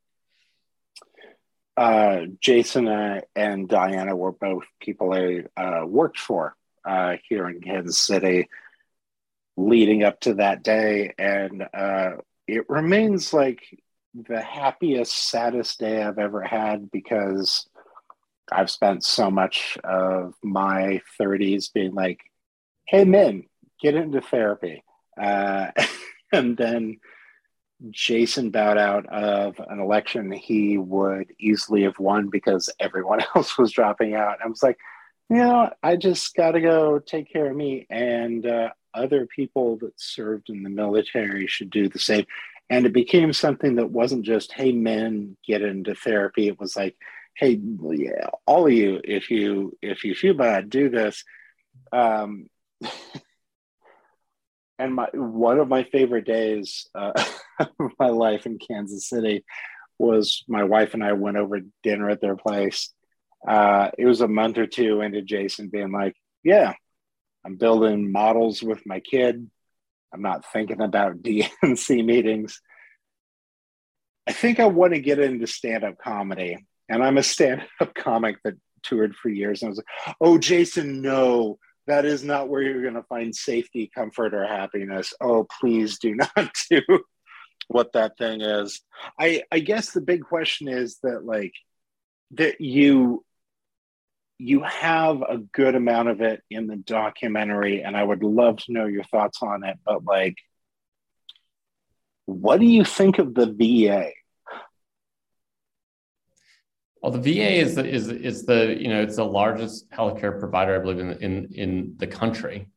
Uh, 1.77 2.25
Jason 2.41 2.89
uh, 2.89 3.21
and 3.35 3.69
Diana 3.69 4.13
were 4.15 4.33
both 4.33 4.63
people 4.81 5.13
I 5.13 5.43
uh, 5.55 5.85
worked 5.85 6.19
for 6.19 6.55
uh, 6.83 7.15
here 7.29 7.47
in 7.47 7.61
Kansas 7.61 7.97
City 7.97 8.49
leading 9.55 10.03
up 10.03 10.19
to 10.21 10.35
that 10.35 10.63
day. 10.63 11.13
And 11.17 11.65
uh, 11.73 12.11
it 12.47 12.69
remains 12.69 13.33
like 13.33 13.61
the 14.13 14.41
happiest, 14.41 15.29
saddest 15.29 15.79
day 15.79 16.01
I've 16.01 16.17
ever 16.17 16.41
had 16.41 16.89
because 16.91 17.67
I've 18.51 18.71
spent 18.71 19.03
so 19.03 19.29
much 19.29 19.77
of 19.83 20.33
my 20.43 21.01
30s 21.19 21.71
being 21.71 21.93
like, 21.93 22.19
hey, 22.89 23.03
men, 23.05 23.43
get 23.81 23.95
into 23.95 24.21
therapy. 24.21 24.83
Uh, 25.19 25.67
and 26.31 26.57
then 26.57 26.99
Jason 27.91 28.49
bowed 28.49 28.77
out 28.77 29.05
of 29.07 29.59
an 29.69 29.79
election 29.79 30.31
he 30.31 30.77
would 30.77 31.31
easily 31.39 31.83
have 31.83 31.99
won 31.99 32.29
because 32.29 32.69
everyone 32.79 33.19
else 33.35 33.57
was 33.57 33.71
dropping 33.71 34.15
out. 34.15 34.39
I 34.43 34.47
was 34.47 34.63
like, 34.63 34.77
you 35.29 35.37
know, 35.37 35.71
I 35.83 35.95
just 35.95 36.35
got 36.35 36.51
to 36.51 36.61
go 36.61 36.99
take 36.99 37.31
care 37.31 37.49
of 37.49 37.55
me. 37.55 37.85
And 37.89 38.45
uh, 38.45 38.69
other 38.93 39.27
people 39.27 39.77
that 39.77 39.93
served 39.99 40.49
in 40.49 40.63
the 40.63 40.69
military 40.69 41.45
should 41.47 41.69
do 41.69 41.87
the 41.87 41.99
same 41.99 42.25
and 42.69 42.85
it 42.85 42.93
became 42.93 43.33
something 43.33 43.75
that 43.75 43.89
wasn't 43.91 44.23
just 44.23 44.53
hey 44.53 44.71
men 44.71 45.35
get 45.45 45.61
into 45.61 45.95
therapy 45.95 46.47
it 46.47 46.59
was 46.59 46.75
like 46.75 46.95
hey 47.35 47.59
yeah 47.91 48.27
all 48.45 48.67
of 48.67 48.73
you 48.73 49.01
if 49.03 49.31
you 49.31 49.77
if 49.81 50.03
you 50.03 50.13
feel 50.13 50.33
bad 50.33 50.69
do 50.69 50.89
this 50.89 51.23
um 51.91 52.47
and 54.79 54.95
my 54.95 55.07
one 55.13 55.59
of 55.59 55.67
my 55.67 55.83
favorite 55.83 56.25
days 56.25 56.87
uh, 56.95 57.11
of 57.59 57.91
my 57.99 58.07
life 58.07 58.45
in 58.45 58.57
kansas 58.57 59.07
city 59.07 59.43
was 59.97 60.43
my 60.47 60.63
wife 60.63 60.93
and 60.93 61.03
i 61.03 61.13
went 61.13 61.37
over 61.37 61.59
dinner 61.83 62.09
at 62.09 62.21
their 62.21 62.35
place 62.35 62.93
uh, 63.47 63.89
it 63.97 64.05
was 64.05 64.21
a 64.21 64.27
month 64.27 64.57
or 64.57 64.67
two 64.67 65.01
into 65.01 65.21
jason 65.21 65.69
being 65.69 65.91
like 65.91 66.15
yeah 66.43 66.73
I'm 67.45 67.55
building 67.55 68.11
models 68.11 68.61
with 68.61 68.85
my 68.85 68.99
kid. 68.99 69.49
I'm 70.13 70.21
not 70.21 70.51
thinking 70.51 70.81
about 70.81 71.17
DNC 71.23 72.05
meetings. 72.05 72.61
I 74.27 74.33
think 74.33 74.59
I 74.59 74.65
want 74.65 74.93
to 74.93 74.99
get 74.99 75.19
into 75.19 75.47
stand 75.47 75.83
up 75.83 75.97
comedy. 75.97 76.57
And 76.87 77.03
I'm 77.03 77.17
a 77.17 77.23
stand 77.23 77.63
up 77.79 77.93
comic 77.93 78.37
that 78.43 78.55
toured 78.83 79.15
for 79.15 79.29
years. 79.29 79.61
And 79.61 79.67
I 79.67 79.69
was 79.69 79.77
like, 79.77 80.15
oh, 80.21 80.37
Jason, 80.37 81.01
no, 81.01 81.59
that 81.89 82.05
is 82.05 82.23
not 82.23 82.49
where 82.49 82.61
you're 82.61 82.83
going 82.83 82.93
to 82.93 83.03
find 83.03 83.35
safety, 83.35 83.89
comfort, 83.93 84.35
or 84.35 84.45
happiness. 84.45 85.11
Oh, 85.19 85.47
please 85.59 85.97
do 85.97 86.15
not 86.35 86.55
do 86.69 86.81
what 87.67 87.93
that 87.93 88.15
thing 88.17 88.41
is. 88.41 88.81
I, 89.19 89.43
I 89.51 89.57
guess 89.57 89.91
the 89.91 90.01
big 90.01 90.23
question 90.23 90.67
is 90.67 90.99
that, 91.01 91.25
like, 91.25 91.53
that 92.31 92.61
you 92.61 93.25
you 94.41 94.61
have 94.61 95.21
a 95.21 95.37
good 95.37 95.75
amount 95.75 96.07
of 96.09 96.21
it 96.21 96.41
in 96.49 96.67
the 96.67 96.77
documentary 96.77 97.81
and 97.83 97.97
i 97.97 98.01
would 98.01 98.23
love 98.23 98.55
to 98.55 98.71
know 98.71 98.85
your 98.85 99.03
thoughts 99.03 99.39
on 99.41 99.65
it 99.65 99.77
but 99.85 100.05
like 100.05 100.35
what 102.25 102.59
do 102.59 102.65
you 102.65 102.85
think 102.85 103.19
of 103.19 103.33
the 103.33 103.47
va 103.47 104.11
well 107.01 107.11
the 107.11 107.19
va 107.19 107.49
is 107.49 107.75
the, 107.75 107.85
is, 107.85 108.09
is 108.09 108.45
the 108.45 108.75
you 108.79 108.87
know 108.87 109.01
it's 109.01 109.17
the 109.17 109.23
largest 109.23 109.89
healthcare 109.91 110.39
provider 110.39 110.75
i 110.75 110.79
believe 110.79 110.99
in 110.99 111.11
in, 111.21 111.49
in 111.53 111.93
the 111.97 112.07
country. 112.07 112.67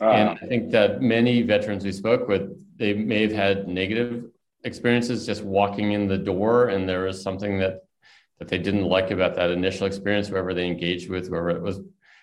Uh, 0.00 0.10
and 0.10 0.28
i 0.30 0.46
think 0.46 0.70
that 0.70 1.02
many 1.02 1.42
veterans 1.42 1.84
we 1.84 1.92
spoke 1.92 2.28
with 2.28 2.54
they 2.76 2.94
may 2.94 3.22
have 3.22 3.32
had 3.32 3.66
negative 3.66 4.24
experiences 4.64 5.26
just 5.26 5.42
walking 5.42 5.92
in 5.92 6.06
the 6.06 6.18
door 6.18 6.68
and 6.68 6.88
there 6.88 7.04
was 7.04 7.20
something 7.22 7.58
that 7.58 7.82
that 8.38 8.48
they 8.48 8.58
didn't 8.58 8.84
like 8.84 9.10
about 9.10 9.34
that 9.34 9.50
initial 9.50 9.86
experience, 9.86 10.28
whoever 10.28 10.54
they 10.54 10.66
engaged 10.66 11.10
with, 11.10 11.28
whoever 11.28 11.50
it 11.50 11.62
was, 11.62 11.80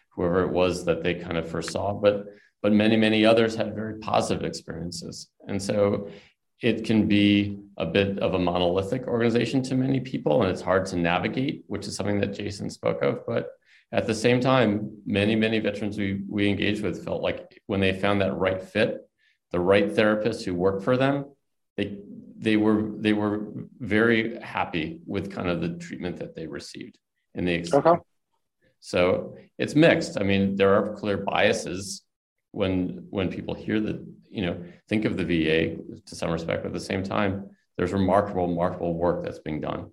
whoever 0.10 0.44
it 0.44 0.52
was 0.52 0.86
that 0.86 1.04
they 1.04 1.14
kind 1.14 1.38
of 1.38 1.50
first 1.50 1.72
saw. 1.72 1.94
But 1.94 2.26
but 2.62 2.72
many 2.72 2.96
many 2.96 3.26
others 3.26 3.56
had 3.56 3.76
very 3.76 4.00
positive 4.00 4.44
experiences, 4.44 5.28
and 5.48 5.62
so 5.62 6.10
it 6.62 6.86
can 6.86 7.08
be 7.08 7.60
a 7.78 7.86
bit 7.86 8.20
of 8.20 8.34
a 8.34 8.40
monolithic 8.40 9.08
organization 9.08 9.62
to 9.64 9.76
many 9.76 10.00
people, 10.00 10.42
and 10.42 10.52
it's 10.52 10.62
hard 10.62 10.86
to 10.88 10.96
navigate, 10.96 11.64
which 11.68 11.88
is 11.88 11.96
something 11.96 12.20
that 12.22 12.34
Jason 12.34 12.70
spoke 12.70 13.02
of. 13.02 13.26
But 13.26 13.50
at 13.92 14.08
the 14.08 14.16
same 14.16 14.40
time, 14.40 14.98
many 15.06 15.36
many 15.36 15.60
veterans 15.60 15.98
we 15.98 16.24
we 16.28 16.50
engaged 16.50 16.82
with 16.84 17.04
felt 17.04 17.22
like 17.22 17.62
when 17.68 17.80
they 17.80 17.94
found 17.94 18.22
that 18.22 18.36
right 18.36 18.62
fit, 18.62 19.08
the 19.52 19.60
right 19.60 19.92
therapist 19.92 20.46
who 20.46 20.54
worked 20.54 20.84
for 20.84 20.98
them, 20.98 21.26
they 21.78 21.98
they 22.38 22.58
were 22.58 22.92
they 22.98 23.14
were 23.14 23.48
very 23.80 24.40
happy 24.40 25.00
with 25.06 25.32
kind 25.32 25.50
of 25.50 25.62
the 25.62 25.70
treatment 25.70 26.18
that 26.18 26.36
they 26.36 26.48
received 26.48 26.98
in 27.34 27.46
the 27.46 27.68
okay. 27.74 27.96
so 28.80 29.38
it's 29.58 29.76
mixed 29.76 30.20
i 30.20 30.24
mean 30.24 30.56
there 30.56 30.74
are 30.76 30.96
clear 30.96 31.18
biases 31.18 32.04
when 32.56 33.06
when 33.10 33.30
people 33.30 33.54
hear 33.54 33.80
that 33.80 34.04
you 34.30 34.46
know 34.46 34.64
think 34.88 35.06
of 35.06 35.18
the 35.18 35.24
va 35.24 35.76
to 36.06 36.16
some 36.16 36.32
respect 36.32 36.64
but 36.64 36.70
at 36.70 36.74
the 36.74 36.80
same 36.80 37.04
time 37.04 37.50
there's 37.78 37.92
remarkable 37.92 38.48
remarkable 38.48 38.94
work 38.94 39.24
that's 39.24 39.40
being 39.40 39.62
done. 39.62 39.92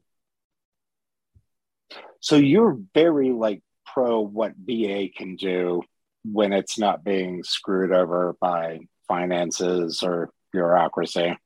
So 2.20 2.36
you're 2.36 2.78
very 2.94 3.30
like 3.30 3.62
pro 3.84 4.20
what 4.20 4.52
va 4.56 5.08
can 5.16 5.34
do 5.36 5.82
when 6.24 6.52
it's 6.52 6.78
not 6.78 7.04
being 7.04 7.42
screwed 7.42 7.92
over 7.92 8.36
by 8.40 8.80
finances 9.08 10.02
or 10.04 10.30
bureaucracy. 10.52 11.36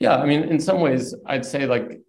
Yeah, 0.00 0.16
I 0.16 0.24
mean, 0.24 0.44
in 0.44 0.58
some 0.58 0.80
ways, 0.80 1.14
I'd 1.26 1.44
say 1.44 1.66
like 1.66 2.00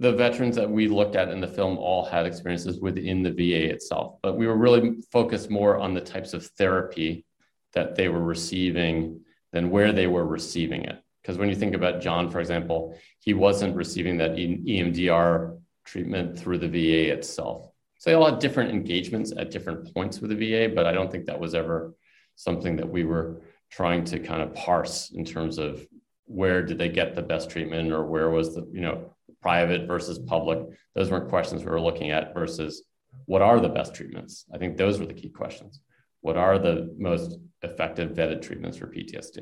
the 0.00 0.12
veterans 0.12 0.56
that 0.56 0.68
we 0.68 0.88
looked 0.88 1.14
at 1.14 1.28
in 1.28 1.42
the 1.42 1.46
film 1.46 1.76
all 1.76 2.06
had 2.06 2.24
experiences 2.24 2.80
within 2.80 3.22
the 3.22 3.30
VA 3.30 3.70
itself, 3.70 4.16
but 4.22 4.36
we 4.38 4.46
were 4.46 4.56
really 4.56 4.96
focused 5.12 5.50
more 5.50 5.78
on 5.78 5.92
the 5.92 6.00
types 6.00 6.32
of 6.32 6.46
therapy 6.58 7.26
that 7.74 7.94
they 7.94 8.08
were 8.08 8.22
receiving 8.22 9.20
than 9.52 9.68
where 9.68 9.92
they 9.92 10.06
were 10.06 10.26
receiving 10.26 10.84
it. 10.84 11.02
Because 11.20 11.36
when 11.36 11.50
you 11.50 11.54
think 11.54 11.74
about 11.74 12.00
John, 12.00 12.30
for 12.30 12.40
example, 12.40 12.98
he 13.18 13.34
wasn't 13.34 13.76
receiving 13.76 14.16
that 14.16 14.36
EMDR 14.36 15.58
treatment 15.84 16.38
through 16.38 16.58
the 16.58 16.68
VA 16.68 17.12
itself. 17.12 17.70
So 17.98 18.08
they 18.08 18.14
all 18.14 18.30
had 18.30 18.38
different 18.38 18.70
engagements 18.70 19.34
at 19.36 19.50
different 19.50 19.92
points 19.92 20.18
with 20.20 20.30
the 20.30 20.36
VA, 20.36 20.74
but 20.74 20.86
I 20.86 20.92
don't 20.92 21.12
think 21.12 21.26
that 21.26 21.38
was 21.38 21.54
ever 21.54 21.94
something 22.36 22.76
that 22.76 22.88
we 22.88 23.04
were 23.04 23.42
trying 23.70 24.04
to 24.04 24.18
kind 24.18 24.40
of 24.40 24.54
parse 24.54 25.10
in 25.10 25.26
terms 25.26 25.58
of 25.58 25.86
where 26.30 26.62
did 26.62 26.78
they 26.78 26.88
get 26.88 27.14
the 27.14 27.22
best 27.22 27.50
treatment 27.50 27.92
or 27.92 28.04
where 28.06 28.30
was 28.30 28.54
the 28.54 28.68
you 28.72 28.80
know 28.80 29.14
private 29.42 29.86
versus 29.86 30.18
public? 30.18 30.58
Those 30.94 31.10
weren't 31.10 31.28
questions 31.28 31.64
we 31.64 31.70
were 31.70 31.80
looking 31.80 32.10
at 32.10 32.34
versus 32.34 32.82
what 33.26 33.42
are 33.42 33.60
the 33.60 33.68
best 33.68 33.94
treatments? 33.94 34.44
I 34.54 34.58
think 34.58 34.76
those 34.76 34.98
were 34.98 35.06
the 35.06 35.14
key 35.14 35.30
questions. 35.30 35.80
What 36.20 36.36
are 36.36 36.58
the 36.58 36.94
most 36.98 37.38
effective 37.62 38.10
vetted 38.10 38.42
treatments 38.42 38.78
for 38.78 38.86
ptsd 38.86 39.36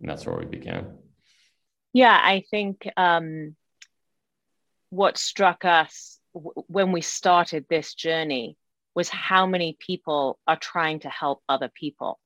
and 0.00 0.08
that's 0.08 0.26
where 0.26 0.36
we 0.36 0.44
began. 0.44 0.98
Yeah 1.92 2.18
i 2.22 2.44
think 2.50 2.88
um, 2.96 3.56
what 4.90 5.18
struck 5.18 5.64
us 5.64 6.18
w- 6.34 6.52
when 6.66 6.92
we 6.92 7.00
started 7.00 7.66
this 7.68 7.94
journey 7.94 8.56
was 8.94 9.08
how 9.08 9.46
many 9.46 9.76
people 9.78 10.38
are 10.46 10.58
trying 10.58 11.00
to 11.00 11.08
help 11.08 11.42
other 11.48 11.70
people. 11.72 12.18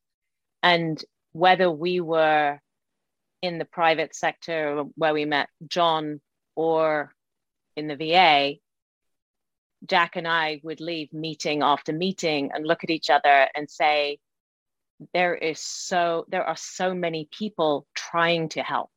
And 0.63 1.03
whether 1.33 1.71
we 1.71 2.01
were 2.01 2.61
in 3.43 3.59
the 3.59 3.65
private 3.65 4.15
sector 4.15 4.85
where 4.95 5.13
we 5.13 5.25
met 5.25 5.49
John 5.69 6.21
or 6.55 7.13
in 7.77 7.89
the 7.89 7.97
VA, 7.97 8.55
Jack 9.87 10.17
and 10.17 10.29
I 10.29 10.61
would 10.63 10.81
leave 10.81 11.13
meeting 11.13 11.63
after 11.63 11.93
meeting 11.93 12.51
and 12.55 12.67
look 12.67 12.85
at 12.85 12.91
each 12.91 13.11
other 13.11 13.49
and 13.55 13.69
say, 13.69 14.19
there 15.13 15.35
is 15.35 15.61
so 15.61 16.25
there 16.29 16.45
are 16.45 16.57
so 16.57 16.95
many 16.95 17.29
people 17.37 17.87
trying 17.95 18.49
to 18.51 18.63
help 18.63 18.91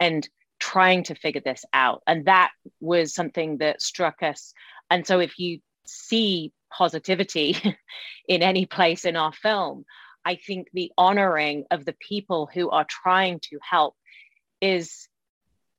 and 0.00 0.28
trying 0.58 1.04
to 1.04 1.14
figure 1.14 1.40
this 1.44 1.64
out. 1.72 2.02
And 2.06 2.24
that 2.24 2.50
was 2.80 3.14
something 3.14 3.58
that 3.58 3.80
struck 3.80 4.22
us. 4.22 4.52
And 4.90 5.06
so 5.06 5.20
if 5.20 5.38
you 5.38 5.60
see 5.86 6.52
positivity 6.72 7.56
in 8.28 8.42
any 8.42 8.66
place 8.66 9.04
in 9.04 9.16
our 9.16 9.32
film, 9.32 9.84
I 10.28 10.36
think 10.36 10.68
the 10.74 10.92
honoring 10.98 11.64
of 11.70 11.86
the 11.86 11.94
people 11.94 12.50
who 12.52 12.68
are 12.68 12.84
trying 12.84 13.40
to 13.44 13.58
help 13.62 13.96
is 14.60 15.08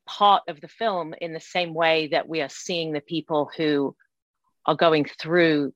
part 0.07 0.41
of 0.47 0.59
the 0.59 0.67
film 0.67 1.13
in 1.21 1.33
the 1.33 1.39
same 1.39 1.75
way 1.75 2.07
that 2.07 2.27
we 2.27 2.41
are 2.41 2.49
seeing 2.49 2.91
the 2.91 2.99
people 2.99 3.51
who 3.55 3.95
are 4.65 4.73
going 4.73 5.05
through 5.05 5.71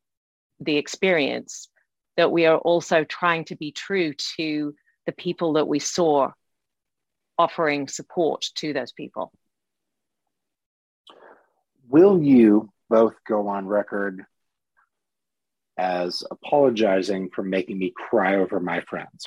the 0.60 0.78
experience, 0.78 1.70
that 2.18 2.32
we 2.32 2.48
are 2.48 2.58
also 2.58 3.04
trying 3.04 3.46
to 3.46 3.56
be 3.56 3.72
true 3.72 4.12
to 4.38 4.74
the 5.06 5.12
people 5.12 5.54
that 5.54 5.68
we 5.68 5.78
saw 5.78 6.32
offering 7.38 7.88
support 7.88 8.44
to 8.56 8.74
those 8.74 8.92
people. 8.92 9.32
Will 11.88 12.24
you 12.24 12.72
both 12.90 13.14
go 13.28 13.50
on 13.50 13.68
record 13.68 14.26
as 15.78 16.24
apologizing 16.30 17.30
for 17.30 17.44
making 17.44 17.78
me 17.80 17.94
cry 17.96 18.36
over 18.36 18.60
my 18.60 18.82
friends. 18.82 19.26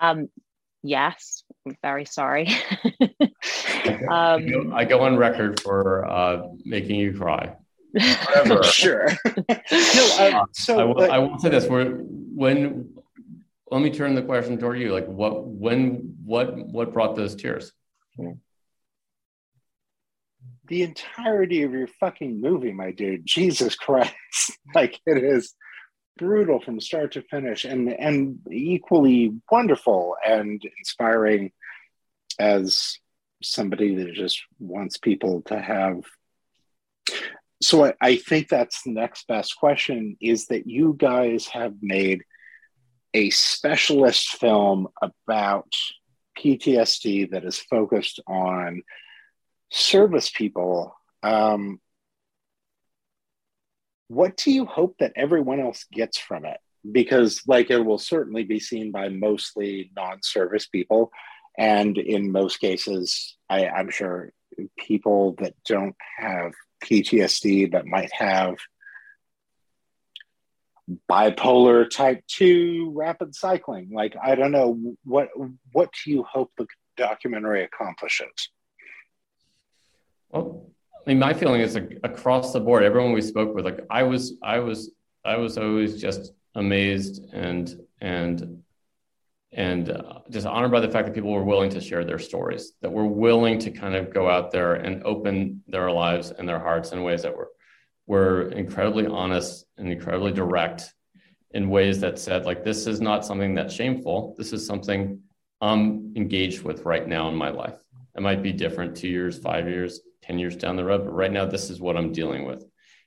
Um, 0.00 0.28
yes, 0.82 1.44
I'm 1.66 1.76
very 1.82 2.04
sorry. 2.04 2.48
um, 4.10 4.72
I, 4.74 4.84
go, 4.84 5.00
on 5.00 5.16
record 5.16 5.60
for 5.60 6.04
uh, 6.06 6.48
making 6.64 6.96
you 6.96 7.16
cry. 7.16 7.56
sure. 8.62 9.08
no, 9.24 9.44
uh, 10.18 10.44
so 10.52 10.78
I 10.78 10.84
will, 10.84 11.12
I 11.12 11.18
will 11.18 11.38
say 11.38 11.48
this: 11.48 11.66
where 11.66 11.92
when 11.92 12.96
let 13.70 13.82
me 13.82 13.90
turn 13.90 14.14
the 14.14 14.22
question 14.22 14.58
toward 14.58 14.78
you. 14.78 14.92
Like, 14.92 15.06
what, 15.06 15.46
when, 15.46 16.14
what, 16.24 16.56
what 16.56 16.92
brought 16.92 17.16
those 17.16 17.34
tears? 17.34 17.72
The 20.68 20.82
entirety 20.82 21.62
of 21.62 21.72
your 21.72 21.86
fucking 21.86 22.40
movie, 22.40 22.72
my 22.72 22.90
dude. 22.90 23.26
Jesus 23.26 23.74
Christ. 23.74 24.14
like 24.74 25.00
it 25.06 25.22
is 25.22 25.54
brutal 26.16 26.60
from 26.60 26.80
start 26.80 27.12
to 27.12 27.22
finish 27.22 27.64
and 27.64 27.92
and 27.92 28.38
equally 28.50 29.34
wonderful 29.50 30.16
and 30.26 30.62
inspiring 30.78 31.52
as 32.38 32.98
somebody 33.42 33.96
that 33.96 34.14
just 34.14 34.42
wants 34.58 34.96
people 34.96 35.42
to 35.42 35.58
have 35.58 36.00
so 37.62 37.86
I, 37.86 37.94
I 38.00 38.16
think 38.16 38.48
that's 38.48 38.82
the 38.82 38.92
next 38.92 39.26
best 39.28 39.56
question 39.56 40.16
is 40.20 40.46
that 40.46 40.66
you 40.66 40.94
guys 40.98 41.46
have 41.48 41.74
made 41.80 42.22
a 43.14 43.30
specialist 43.30 44.28
film 44.36 44.88
about 45.02 45.72
PTSD 46.38 47.30
that 47.30 47.44
is 47.44 47.58
focused 47.58 48.20
on 48.26 48.82
service 49.70 50.30
people, 50.30 50.96
um, 51.22 51.80
what 54.08 54.36
do 54.36 54.50
you 54.50 54.64
hope 54.66 54.96
that 55.00 55.12
everyone 55.16 55.60
else 55.60 55.84
gets 55.92 56.18
from 56.18 56.44
it? 56.44 56.58
Because, 56.90 57.42
like, 57.46 57.70
it 57.70 57.84
will 57.84 57.98
certainly 57.98 58.44
be 58.44 58.60
seen 58.60 58.92
by 58.92 59.08
mostly 59.08 59.90
non 59.96 60.22
service 60.22 60.66
people. 60.66 61.10
And 61.58 61.98
in 61.98 62.30
most 62.30 62.60
cases, 62.60 63.36
I, 63.48 63.66
I'm 63.66 63.90
sure 63.90 64.32
people 64.78 65.34
that 65.38 65.54
don't 65.66 65.96
have 66.18 66.52
PTSD 66.84 67.70
but 67.70 67.86
might 67.86 68.12
have 68.12 68.56
bipolar 71.10 71.88
type 71.90 72.22
2 72.28 72.92
rapid 72.94 73.34
cycling 73.34 73.90
like 73.92 74.14
i 74.22 74.36
don't 74.36 74.52
know 74.52 74.94
what 75.02 75.28
what 75.72 75.90
do 76.04 76.12
you 76.12 76.22
hope 76.22 76.52
the 76.56 76.66
documentary 76.96 77.64
accomplishes 77.64 78.50
well 80.30 80.66
i 80.94 81.10
mean 81.10 81.18
my 81.18 81.32
feeling 81.32 81.60
is 81.60 81.74
like 81.74 81.98
across 82.02 82.52
the 82.52 82.60
board 82.60 82.82
everyone 82.82 83.12
we 83.12 83.22
spoke 83.22 83.54
with 83.54 83.64
like 83.64 83.80
i 83.90 84.02
was 84.02 84.34
i 84.42 84.58
was 84.58 84.90
i 85.24 85.36
was 85.36 85.58
always 85.58 86.00
just 86.00 86.32
amazed 86.54 87.24
and 87.32 87.80
and 88.00 88.62
and 89.52 89.90
uh, 89.90 90.20
just 90.28 90.46
honored 90.46 90.70
by 90.70 90.80
the 90.80 90.88
fact 90.88 91.06
that 91.06 91.14
people 91.14 91.32
were 91.32 91.44
willing 91.44 91.70
to 91.70 91.80
share 91.80 92.04
their 92.04 92.18
stories 92.18 92.72
that 92.82 92.92
were 92.92 93.06
willing 93.06 93.58
to 93.58 93.70
kind 93.70 93.94
of 93.94 94.12
go 94.12 94.28
out 94.28 94.50
there 94.50 94.74
and 94.74 95.02
open 95.04 95.62
their 95.68 95.90
lives 95.90 96.30
and 96.30 96.48
their 96.48 96.58
hearts 96.58 96.92
in 96.92 97.02
ways 97.02 97.22
that 97.22 97.34
were 97.34 97.48
were 98.06 98.50
incredibly 98.52 99.06
honest 99.06 99.66
and 99.78 99.90
incredibly 99.90 100.32
direct 100.32 100.94
in 101.52 101.68
ways 101.68 102.00
that 102.00 102.18
said 102.18 102.44
like 102.44 102.64
this 102.64 102.86
is 102.86 103.00
not 103.00 103.24
something 103.24 103.54
that's 103.54 103.74
shameful. 103.74 104.34
This 104.38 104.52
is 104.52 104.66
something 104.66 105.20
i'm 105.62 106.12
engaged 106.16 106.62
with 106.62 106.84
right 106.84 107.08
now 107.08 107.28
in 107.28 107.34
my 107.34 107.48
life. 107.48 107.78
It 108.14 108.22
might 108.22 108.42
be 108.42 108.52
different 108.52 108.96
two 108.96 109.08
years 109.08 109.38
five 109.38 109.68
years 109.68 110.00
ten 110.26 110.38
years 110.38 110.56
down 110.56 110.76
the 110.76 110.84
road 110.84 111.04
but 111.04 111.12
right 111.12 111.32
now 111.32 111.44
this 111.44 111.70
is 111.70 111.80
what 111.80 111.96
i'm 111.96 112.12
dealing 112.12 112.44
with 112.44 112.64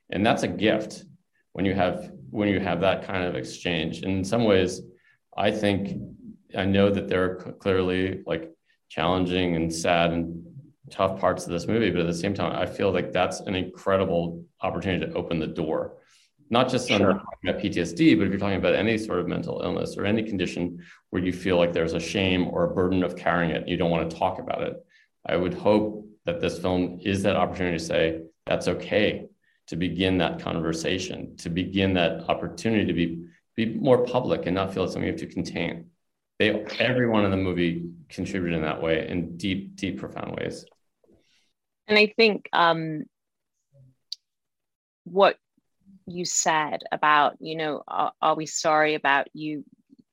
and 0.09 0.25
that's 0.25 0.43
a 0.43 0.47
gift 0.47 1.03
when 1.53 1.65
you 1.65 1.73
have 1.73 2.11
when 2.29 2.47
you 2.47 2.59
have 2.59 2.81
that 2.81 3.05
kind 3.05 3.23
of 3.23 3.35
exchange 3.35 4.01
and 4.03 4.11
in 4.11 4.23
some 4.23 4.43
ways 4.45 4.81
i 5.37 5.51
think 5.51 5.99
i 6.57 6.65
know 6.65 6.89
that 6.89 7.07
there 7.07 7.23
are 7.23 7.35
clearly 7.35 8.21
like 8.25 8.51
challenging 8.89 9.55
and 9.55 9.73
sad 9.73 10.11
and 10.11 10.45
tough 10.89 11.19
parts 11.19 11.45
of 11.45 11.51
this 11.51 11.67
movie, 11.67 11.91
but 11.91 12.01
at 12.01 12.07
the 12.07 12.13
same 12.13 12.33
time, 12.33 12.55
I 12.55 12.65
feel 12.65 12.91
like 12.91 13.11
that's 13.11 13.39
an 13.41 13.55
incredible 13.55 14.43
opportunity 14.61 15.05
to 15.05 15.13
open 15.13 15.39
the 15.39 15.47
door. 15.47 15.97
Not 16.49 16.69
just 16.69 16.87
sure. 16.87 17.11
on 17.11 17.21
about 17.43 17.61
PTSD, 17.61 18.17
but 18.17 18.25
if 18.25 18.31
you're 18.31 18.39
talking 18.39 18.57
about 18.57 18.73
any 18.73 18.97
sort 18.97 19.19
of 19.19 19.27
mental 19.27 19.61
illness 19.63 19.97
or 19.97 20.05
any 20.05 20.23
condition 20.23 20.83
where 21.11 21.23
you 21.23 21.31
feel 21.31 21.57
like 21.57 21.73
there's 21.73 21.93
a 21.93 21.99
shame 21.99 22.47
or 22.47 22.63
a 22.63 22.73
burden 22.73 23.03
of 23.03 23.15
carrying 23.15 23.51
it, 23.51 23.67
you 23.67 23.77
don't 23.77 23.91
want 23.91 24.09
to 24.09 24.17
talk 24.17 24.39
about 24.39 24.63
it. 24.63 24.73
I 25.27 25.35
would 25.35 25.53
hope 25.53 26.07
that 26.25 26.39
this 26.41 26.59
film 26.59 26.99
is 27.01 27.23
that 27.23 27.35
opportunity 27.35 27.77
to 27.77 27.83
say 27.83 28.21
that's 28.45 28.67
okay 28.67 29.27
to 29.67 29.75
begin 29.75 30.17
that 30.17 30.41
conversation, 30.41 31.37
to 31.37 31.49
begin 31.49 31.93
that 31.93 32.27
opportunity 32.29 32.85
to 32.85 32.93
be 32.93 33.25
be 33.55 33.65
more 33.65 34.05
public 34.05 34.45
and 34.45 34.55
not 34.55 34.73
feel 34.73 34.85
it's 34.85 34.93
something 34.93 35.07
you 35.07 35.11
have 35.11 35.19
to 35.19 35.27
contain. 35.27 35.87
They 36.39 36.65
everyone 36.79 37.25
in 37.25 37.31
the 37.31 37.37
movie 37.37 37.89
contributed 38.07 38.57
in 38.57 38.63
that 38.63 38.81
way 38.81 39.07
in 39.07 39.37
deep, 39.37 39.75
deep, 39.75 39.99
profound 39.99 40.37
ways. 40.37 40.65
And 41.87 41.97
I 41.97 42.13
think 42.15 42.47
um, 42.53 43.03
what 45.03 45.37
you 46.05 46.23
said 46.25 46.83
about, 46.91 47.37
you 47.39 47.55
know, 47.55 47.83
are, 47.87 48.13
are 48.21 48.35
we 48.35 48.45
sorry 48.45 48.95
about 48.95 49.27
you, 49.33 49.65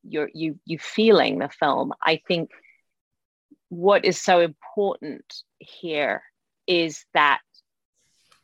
you, 0.03 0.59
you 0.65 0.79
feeling 0.79 1.39
the 1.39 1.49
film? 1.49 1.93
I 2.03 2.21
think 2.27 2.51
what 3.69 4.05
is 4.05 4.21
so 4.21 4.41
important 4.41 5.43
here 5.59 6.23
is 6.67 7.05
that 7.15 7.41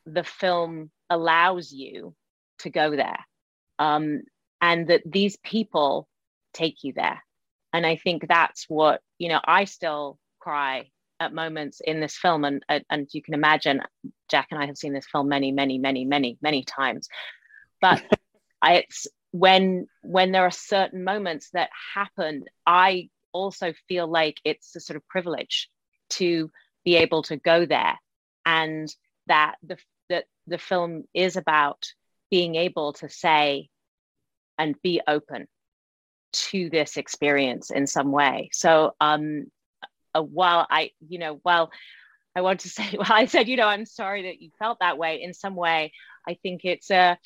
the 0.07 0.25
film 0.25 0.91
allows 1.11 1.73
you 1.73 2.15
to 2.61 2.71
go 2.71 2.95
there 2.97 3.25
um, 3.79 4.23
and 4.61 4.89
that 4.89 5.03
these 5.05 5.37
people 5.39 6.09
take 6.53 6.85
you 6.85 6.93
there. 6.93 7.23
And 7.73 7.87
i 7.87 7.97
think 7.97 8.27
that's 8.29 8.67
what 8.69 9.01
you 9.19 9.31
know 9.31 9.41
i 9.45 9.65
still 9.65 10.19
cry 10.39 10.91
at 11.19 11.33
moments 11.33 11.81
in 11.83 12.01
this 12.01 12.17
film 12.17 12.45
and 12.45 12.63
and 12.91 13.09
you 13.13 13.23
can 13.23 13.33
imagine 13.33 13.81
jack 14.31 14.49
and 14.51 14.61
i 14.61 14.67
have 14.67 14.77
seen 14.77 14.93
this 14.93 15.07
film 15.11 15.29
many 15.29 15.53
many 15.53 15.79
many 15.79 16.05
many 16.05 16.37
many 16.43 16.65
times. 16.65 17.09
But 17.81 18.03
I, 18.63 18.75
it's 18.75 19.07
when 19.31 19.87
when 20.03 20.33
there 20.33 20.45
are 20.45 20.51
certain 20.51 21.03
moments 21.03 21.49
that 21.55 21.71
happen 21.95 22.45
i 22.67 23.09
also 23.33 23.73
feel 23.89 24.07
like 24.07 24.39
it's 24.45 24.75
a 24.77 24.81
sort 24.81 24.97
of 24.97 25.07
privilege 25.09 25.69
to 26.11 26.51
be 26.85 26.97
able 26.97 27.23
to 27.23 27.37
go 27.37 27.67
there 27.67 27.99
and 28.45 28.95
that 29.27 29.57
the 29.63 29.77
that 30.09 30.25
the 30.47 30.59
film 30.59 31.05
is 31.15 31.37
about 31.37 31.87
being 32.31 32.55
able 32.55 32.93
to 32.93 33.09
say 33.09 33.69
and 34.59 34.81
be 34.83 35.01
open 35.07 35.47
to 36.33 36.71
this 36.71 36.97
experience 36.97 37.71
in 37.71 37.87
some 37.87 38.11
way 38.11 38.49
so 38.53 38.95
um 39.01 39.47
uh, 40.15 40.23
while 40.23 40.67
I, 40.69 40.91
you 41.07 41.19
know, 41.19 41.41
while 41.43 41.71
I 42.37 42.43
want 42.43 42.61
to 42.61 42.69
say, 42.69 42.97
well, 42.99 43.09
I 43.11 43.27
said, 43.27 43.49
you 43.49 43.57
know, 43.57 43.67
I'm 43.67 43.87
sorry 43.87 44.23
that 44.25 44.41
you 44.41 44.51
felt 44.59 44.79
that 44.81 44.99
way. 44.99 45.23
In 45.23 45.35
some 45.35 45.55
way, 45.55 45.93
I 46.27 46.35
think 46.35 46.63
it's 46.65 46.91
a, 46.91 47.19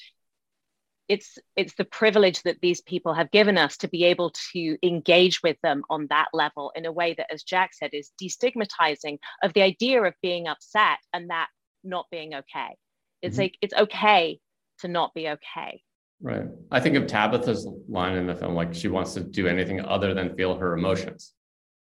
it's 1.09 1.39
it's 1.57 1.75
the 1.75 1.85
privilege 1.85 2.43
that 2.43 2.61
these 2.61 2.81
people 2.81 3.15
have 3.15 3.31
given 3.31 3.57
us 3.59 3.77
to 3.79 3.89
be 3.89 4.05
able 4.05 4.33
to 4.53 4.77
engage 4.83 5.43
with 5.43 5.57
them 5.63 5.85
on 5.89 6.07
that 6.11 6.29
level 6.33 6.73
in 6.75 6.87
a 6.87 6.93
way 6.93 7.15
that, 7.15 7.33
as 7.33 7.43
Jack 7.43 7.75
said, 7.75 7.91
is 7.93 8.11
destigmatizing 8.21 9.19
of 9.43 9.53
the 9.53 9.63
idea 9.63 10.03
of 10.03 10.15
being 10.23 10.49
upset 10.49 10.99
and 11.13 11.31
that 11.31 11.49
not 11.85 12.07
being 12.11 12.35
okay. 12.35 12.77
It's 13.23 13.35
mm-hmm. 13.35 13.43
like 13.43 13.59
it's 13.63 13.75
okay 13.75 14.41
to 14.81 14.89
not 14.89 15.15
be 15.15 15.29
okay. 15.29 15.83
Right. 16.21 16.47
I 16.71 16.81
think 16.81 16.97
of 16.97 17.07
Tabitha's 17.07 17.69
line 17.89 18.17
in 18.17 18.27
the 18.27 18.35
film, 18.35 18.55
like 18.55 18.75
she 18.75 18.89
wants 18.89 19.15
to 19.15 19.21
do 19.21 19.47
anything 19.47 19.81
other 19.83 20.15
than 20.15 20.35
feel 20.35 20.57
her 20.57 20.73
emotions. 20.73 21.33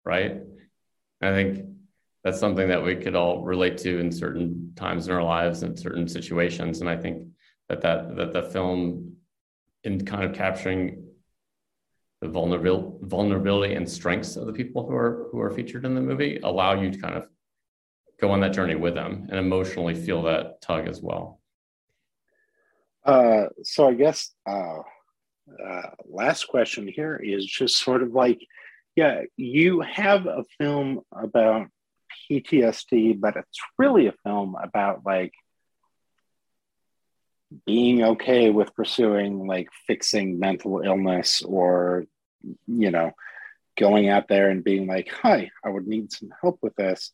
Right. 0.06 0.38
I 1.22 1.32
think 1.32 1.66
that's 2.24 2.40
something 2.40 2.70
that 2.70 2.84
we 2.84 2.96
could 2.96 3.16
all 3.16 3.44
relate 3.44 3.78
to 3.80 4.00
in 4.00 4.12
certain 4.12 4.74
times 4.76 5.08
in 5.08 5.14
our 5.14 5.24
lives 5.24 5.64
and 5.64 5.78
certain 5.78 6.08
situations. 6.08 6.82
And 6.82 6.90
I 6.90 6.96
think 6.96 7.28
that 7.68 7.82
that 7.82 8.16
that 8.16 8.34
the 8.34 8.44
film, 8.44 9.11
in 9.84 10.06
kind 10.06 10.24
of 10.24 10.34
capturing 10.34 11.08
the 12.22 12.28
vulnerability, 12.28 12.98
vulnerability 13.02 13.74
and 13.74 13.90
strengths 13.90 14.36
of 14.36 14.46
the 14.46 14.54
people 14.54 14.88
who 14.88 14.96
are 14.96 15.28
who 15.32 15.40
are 15.40 15.50
featured 15.52 15.86
in 15.86 15.96
the 15.96 16.02
movie, 16.02 16.40
allow 16.44 16.80
you 16.80 16.92
to 16.92 16.98
kind 17.00 17.16
of 17.16 17.28
go 18.20 18.30
on 18.30 18.40
that 18.42 18.54
journey 18.54 18.76
with 18.76 18.94
them 18.94 19.28
and 19.30 19.40
emotionally 19.40 19.96
feel 19.96 20.22
that 20.24 20.62
tug 20.62 20.88
as 20.88 21.02
well. 21.02 21.42
Uh, 23.04 23.46
so 23.64 23.90
I 23.90 23.96
guess 23.96 24.32
uh, 24.48 24.80
uh, 25.66 25.90
last 26.08 26.48
question 26.48 26.88
here 26.88 27.20
is 27.24 27.46
just 27.46 27.78
sort 27.78 28.04
of 28.04 28.12
like 28.12 28.40
yeah, 28.96 29.22
you 29.38 29.82
have 29.82 30.26
a 30.26 30.44
film 30.60 31.02
about 31.14 31.68
PTSD, 32.30 33.20
but 33.20 33.36
it's 33.38 33.60
really 33.78 34.08
a 34.08 34.14
film 34.24 34.56
about 34.62 35.02
like 35.06 35.34
being 37.66 38.04
okay 38.04 38.50
with 38.50 38.76
pursuing 38.76 39.46
like 39.48 39.70
fixing 39.88 40.40
mental 40.40 40.82
illness 40.82 41.42
or, 41.42 42.06
you 42.68 42.92
know, 42.92 43.12
going 43.78 44.10
out 44.10 44.28
there 44.28 44.50
and 44.50 44.64
being 44.64 44.88
like, 44.88 45.10
hi, 45.10 45.52
I 45.64 45.70
would 45.70 45.88
need 45.88 46.12
some 46.12 46.30
help 46.42 46.60
with 46.62 46.76
this. 46.76 47.12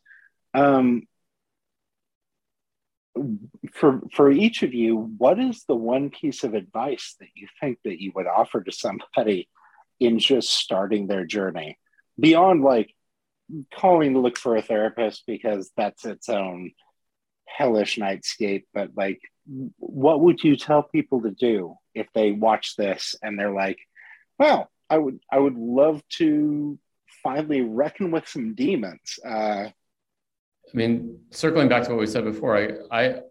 Um, 0.53 1.03
for 3.73 4.01
for 4.13 4.31
each 4.31 4.63
of 4.63 4.73
you, 4.73 4.95
what 5.17 5.39
is 5.39 5.63
the 5.67 5.75
one 5.75 6.09
piece 6.09 6.43
of 6.43 6.53
advice 6.53 7.15
that 7.19 7.29
you 7.35 7.47
think 7.59 7.79
that 7.83 8.01
you 8.01 8.11
would 8.15 8.27
offer 8.27 8.61
to 8.61 8.71
somebody 8.71 9.49
in 9.99 10.19
just 10.19 10.49
starting 10.49 11.07
their 11.07 11.25
journey 11.25 11.79
beyond 12.19 12.63
like 12.63 12.93
calling 13.73 14.13
to 14.13 14.19
look 14.19 14.37
for 14.37 14.55
a 14.55 14.61
therapist 14.61 15.23
because 15.25 15.71
that's 15.75 16.05
its 16.05 16.29
own 16.29 16.71
hellish 17.47 17.97
nightscape 17.97 18.63
but 18.73 18.91
like 18.95 19.19
what 19.77 20.21
would 20.21 20.43
you 20.43 20.55
tell 20.55 20.83
people 20.83 21.21
to 21.21 21.31
do 21.31 21.75
if 21.93 22.07
they 22.13 22.31
watch 22.31 22.75
this 22.75 23.15
and 23.21 23.39
they're 23.39 23.53
like 23.53 23.79
well 24.37 24.69
i 24.89 24.97
would 24.97 25.19
i 25.31 25.39
would 25.39 25.55
love 25.55 26.01
to 26.09 26.77
finally 27.23 27.61
reckon 27.61 28.11
with 28.11 28.27
some 28.27 28.53
demons 28.53 29.19
uh 29.25 29.67
i 29.69 29.71
mean 30.73 31.19
circling 31.31 31.69
back 31.69 31.83
to 31.83 31.89
what 31.89 31.99
we 31.99 32.05
said 32.05 32.25
before 32.25 32.57
i 32.57 32.69
i 32.91 33.21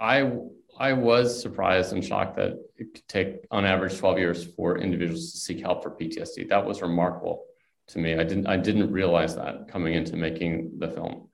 i 0.00 0.32
I 0.78 0.92
was 0.92 1.40
surprised 1.40 1.92
and 1.92 2.04
shocked 2.04 2.36
that 2.36 2.58
it 2.76 2.94
could 2.94 3.08
take 3.08 3.46
on 3.50 3.64
average 3.64 3.98
12 3.98 4.18
years 4.18 4.44
for 4.44 4.78
individuals 4.78 5.32
to 5.32 5.38
seek 5.38 5.60
help 5.60 5.82
for 5.82 5.90
PTSD. 5.90 6.48
That 6.48 6.66
was 6.66 6.82
remarkable 6.82 7.44
to 7.88 7.98
me. 7.98 8.14
I 8.14 8.24
didn't 8.24 8.46
I 8.46 8.56
didn't 8.56 8.92
realize 8.92 9.36
that 9.36 9.68
coming 9.68 9.94
into 9.94 10.16
making 10.16 10.78
the 10.78 10.88
film 10.88 11.28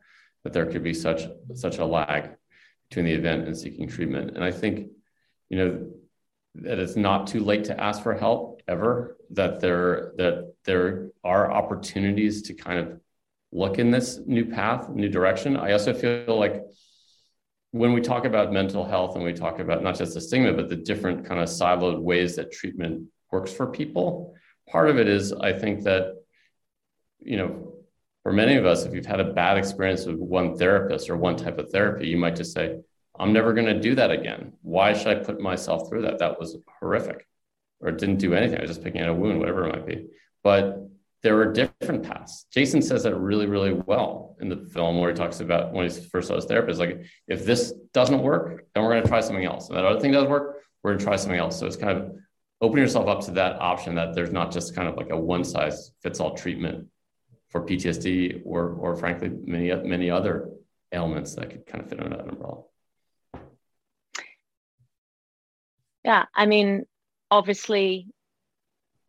that 0.45 0.53
there 0.53 0.66
could 0.66 0.82
be 0.82 0.95
such 0.95 1.22
such 1.55 1.78
a 1.78 1.84
lag 1.84 2.30
between 2.88 3.07
the 3.07 3.12
event 3.12 3.47
and 3.47 3.57
seeking 3.57 3.88
treatment. 3.88 4.32
And 4.34 4.45
I 4.45 4.51
think, 4.51 4.88
you 5.49 5.59
know, 5.59 5.90
that 6.57 6.78
it's 6.78 6.97
not 6.97 7.26
too 7.26 7.40
late 7.40 7.64
to 7.64 7.80
ask 7.80 8.03
for 8.03 8.14
help 8.14 8.61
ever. 8.68 9.16
That 9.30 9.61
there 9.61 10.12
that 10.18 10.55
there 10.64 11.11
are 11.24 11.51
opportunities 11.51 12.43
to 12.43 12.55
kind 12.55 12.78
of 12.78 13.01
look 13.53 13.78
in 13.78 13.90
this 13.90 14.18
new 14.26 14.47
path, 14.47 14.88
new 14.88 15.09
direction. 15.09 15.57
I 15.57 15.72
also 15.72 15.93
feel 15.93 16.38
like 16.38 16.62
when 17.72 17.93
we 17.95 18.01
talk 18.01 18.24
about 18.24 18.53
mental 18.53 18.84
health 18.84 19.14
and 19.16 19.24
we 19.24 19.32
talk 19.32 19.59
about 19.59 19.82
not 19.82 19.97
just 19.97 20.14
the 20.14 20.20
stigma, 20.20 20.53
but 20.53 20.68
the 20.68 20.76
different 20.76 21.26
kind 21.26 21.40
of 21.40 21.49
siloed 21.49 22.01
ways 22.01 22.36
that 22.36 22.53
treatment 22.53 23.09
works 23.30 23.53
for 23.53 23.66
people, 23.66 24.34
part 24.68 24.90
of 24.90 24.99
it 24.99 25.09
is 25.09 25.32
I 25.32 25.53
think 25.55 25.84
that, 25.84 26.14
you 27.18 27.38
know, 27.38 27.71
for 28.22 28.32
many 28.32 28.56
of 28.56 28.64
us, 28.66 28.84
if 28.84 28.94
you've 28.94 29.06
had 29.06 29.20
a 29.20 29.32
bad 29.32 29.58
experience 29.58 30.06
with 30.06 30.16
one 30.16 30.56
therapist 30.56 31.10
or 31.10 31.16
one 31.16 31.36
type 31.36 31.58
of 31.58 31.70
therapy, 31.70 32.06
you 32.06 32.16
might 32.16 32.36
just 32.36 32.52
say, 32.52 32.78
I'm 33.18 33.32
never 33.32 33.52
going 33.52 33.66
to 33.66 33.80
do 33.80 33.94
that 33.96 34.10
again. 34.10 34.52
Why 34.62 34.92
should 34.92 35.08
I 35.08 35.22
put 35.22 35.40
myself 35.40 35.88
through 35.88 36.02
that? 36.02 36.18
That 36.20 36.38
was 36.38 36.56
horrific, 36.80 37.26
or 37.80 37.90
didn't 37.90 38.18
do 38.18 38.34
anything. 38.34 38.58
I 38.58 38.62
was 38.62 38.70
just 38.70 38.82
picking 38.82 39.00
at 39.00 39.08
a 39.08 39.14
wound, 39.14 39.38
whatever 39.38 39.66
it 39.66 39.72
might 39.72 39.86
be. 39.86 40.06
But 40.42 40.88
there 41.22 41.36
were 41.36 41.52
different 41.52 42.04
paths. 42.04 42.46
Jason 42.52 42.80
says 42.80 43.02
that 43.02 43.16
really, 43.16 43.46
really 43.46 43.72
well 43.72 44.36
in 44.40 44.48
the 44.48 44.56
film 44.56 44.98
where 44.98 45.10
he 45.10 45.16
talks 45.16 45.40
about 45.40 45.72
when 45.72 45.88
he 45.88 46.00
first 46.00 46.28
saw 46.28 46.36
his 46.36 46.46
therapist, 46.46 46.80
like, 46.80 47.04
if 47.28 47.44
this 47.44 47.72
doesn't 47.92 48.22
work, 48.22 48.64
then 48.74 48.82
we're 48.82 48.90
going 48.90 49.02
to 49.02 49.08
try 49.08 49.20
something 49.20 49.44
else. 49.44 49.68
And 49.68 49.76
that 49.76 49.84
other 49.84 50.00
thing 50.00 50.12
doesn't 50.12 50.30
work, 50.30 50.58
we're 50.82 50.92
going 50.92 50.98
to 50.98 51.04
try 51.04 51.16
something 51.16 51.38
else. 51.38 51.58
So 51.58 51.66
it's 51.66 51.76
kind 51.76 51.96
of 51.96 52.12
opening 52.60 52.84
yourself 52.84 53.08
up 53.08 53.20
to 53.26 53.32
that 53.32 53.60
option 53.60 53.96
that 53.96 54.14
there's 54.14 54.32
not 54.32 54.52
just 54.52 54.74
kind 54.74 54.88
of 54.88 54.96
like 54.96 55.10
a 55.10 55.16
one 55.16 55.44
size 55.44 55.92
fits 56.02 56.20
all 56.20 56.34
treatment 56.36 56.86
for 57.53 57.61
PTSD 57.61 58.42
or, 58.44 58.70
or 58.70 58.96
frankly, 58.96 59.28
many, 59.28 59.72
many 59.86 60.11
other 60.11 60.48
ailments 60.90 61.34
that 61.34 61.50
could 61.50 61.66
kind 61.66 61.84
of 61.84 61.90
fit 61.90 62.00
under 62.00 62.16
that 62.16 62.28
umbrella. 62.28 62.62
Yeah. 66.03 66.24
I 66.34 66.46
mean, 66.46 66.86
obviously, 67.30 68.09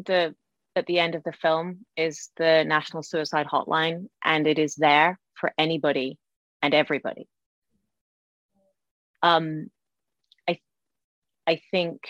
the 0.06 0.36
at 0.76 0.86
the 0.88 1.00
end 1.00 1.16
of 1.16 1.24
the 1.24 1.32
film 1.32 1.86
is 1.96 2.32
the 2.38 2.64
National 2.66 3.04
Suicide 3.04 3.48
Hotline, 3.48 4.08
and 4.24 4.48
it 4.48 4.60
is 4.60 4.76
there 4.76 5.20
for 5.36 5.54
anybody 5.58 6.18
and 6.62 6.74
everybody. 6.74 7.28
Um, 9.22 9.70
I, 10.50 10.60
I 11.48 11.62
think 11.72 12.02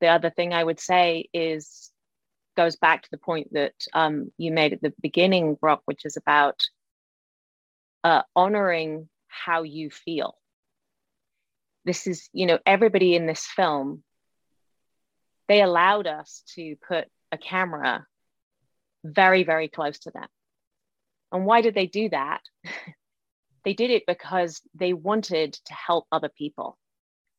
the 0.00 0.08
other 0.08 0.30
thing 0.30 0.52
I 0.52 0.62
would 0.62 0.80
say 0.80 1.28
is 1.32 1.90
goes 2.56 2.76
back 2.76 3.02
to 3.02 3.10
the 3.10 3.18
point 3.18 3.52
that 3.52 3.74
um, 3.92 4.32
you 4.38 4.52
made 4.52 4.72
at 4.72 4.82
the 4.82 4.92
beginning, 5.00 5.54
Brock, 5.54 5.82
which 5.84 6.04
is 6.04 6.16
about 6.16 6.60
uh, 8.02 8.22
honoring 8.34 9.08
how 9.28 9.62
you 9.62 9.90
feel. 9.90 10.36
This 11.84 12.06
is, 12.06 12.28
you 12.32 12.46
know, 12.46 12.58
everybody 12.66 13.14
in 13.14 13.26
this 13.26 13.44
film 13.46 14.02
they 15.48 15.62
allowed 15.62 16.06
us 16.06 16.42
to 16.54 16.76
put 16.86 17.06
a 17.32 17.38
camera 17.38 18.06
very, 19.04 19.44
very 19.44 19.68
close 19.68 19.98
to 20.00 20.10
them. 20.10 20.26
And 21.32 21.44
why 21.44 21.60
did 21.60 21.74
they 21.74 21.86
do 21.86 22.08
that? 22.10 22.40
they 23.64 23.74
did 23.74 23.90
it 23.90 24.04
because 24.06 24.60
they 24.74 24.92
wanted 24.92 25.52
to 25.52 25.74
help 25.74 26.06
other 26.10 26.28
people 26.28 26.78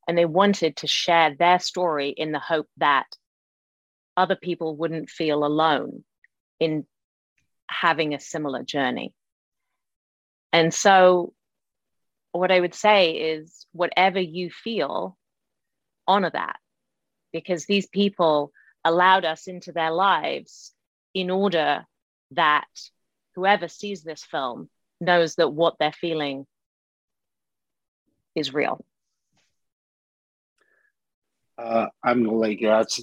and 0.07 0.17
they 0.17 0.25
wanted 0.25 0.77
to 0.77 0.87
share 0.87 1.35
their 1.35 1.59
story 1.59 2.09
in 2.09 2.31
the 2.31 2.39
hope 2.39 2.67
that 2.77 3.07
other 4.17 4.35
people 4.35 4.75
wouldn't 4.75 5.09
feel 5.09 5.45
alone 5.45 6.03
in 6.59 6.85
having 7.69 8.13
a 8.13 8.19
similar 8.19 8.63
journey. 8.63 9.13
And 10.53 10.73
so, 10.73 11.33
what 12.31 12.51
I 12.51 12.59
would 12.59 12.75
say 12.75 13.11
is, 13.11 13.65
whatever 13.71 14.19
you 14.19 14.49
feel, 14.49 15.17
honor 16.07 16.29
that 16.31 16.57
because 17.33 17.65
these 17.65 17.87
people 17.87 18.53
allowed 18.85 19.25
us 19.25 19.47
into 19.47 19.73
their 19.73 19.91
lives 19.91 20.71
in 21.13 21.29
order 21.29 21.85
that 22.31 22.67
whoever 23.35 23.67
sees 23.67 24.03
this 24.03 24.23
film 24.23 24.69
knows 25.01 25.35
that 25.35 25.49
what 25.49 25.75
they're 25.77 25.91
feeling 25.91 26.45
is 28.35 28.53
real. 28.53 28.85
Uh, 31.57 31.87
I'm 32.03 32.23
gonna 32.23 32.35
let 32.35 32.51
you 32.51 32.67
guys 32.67 32.99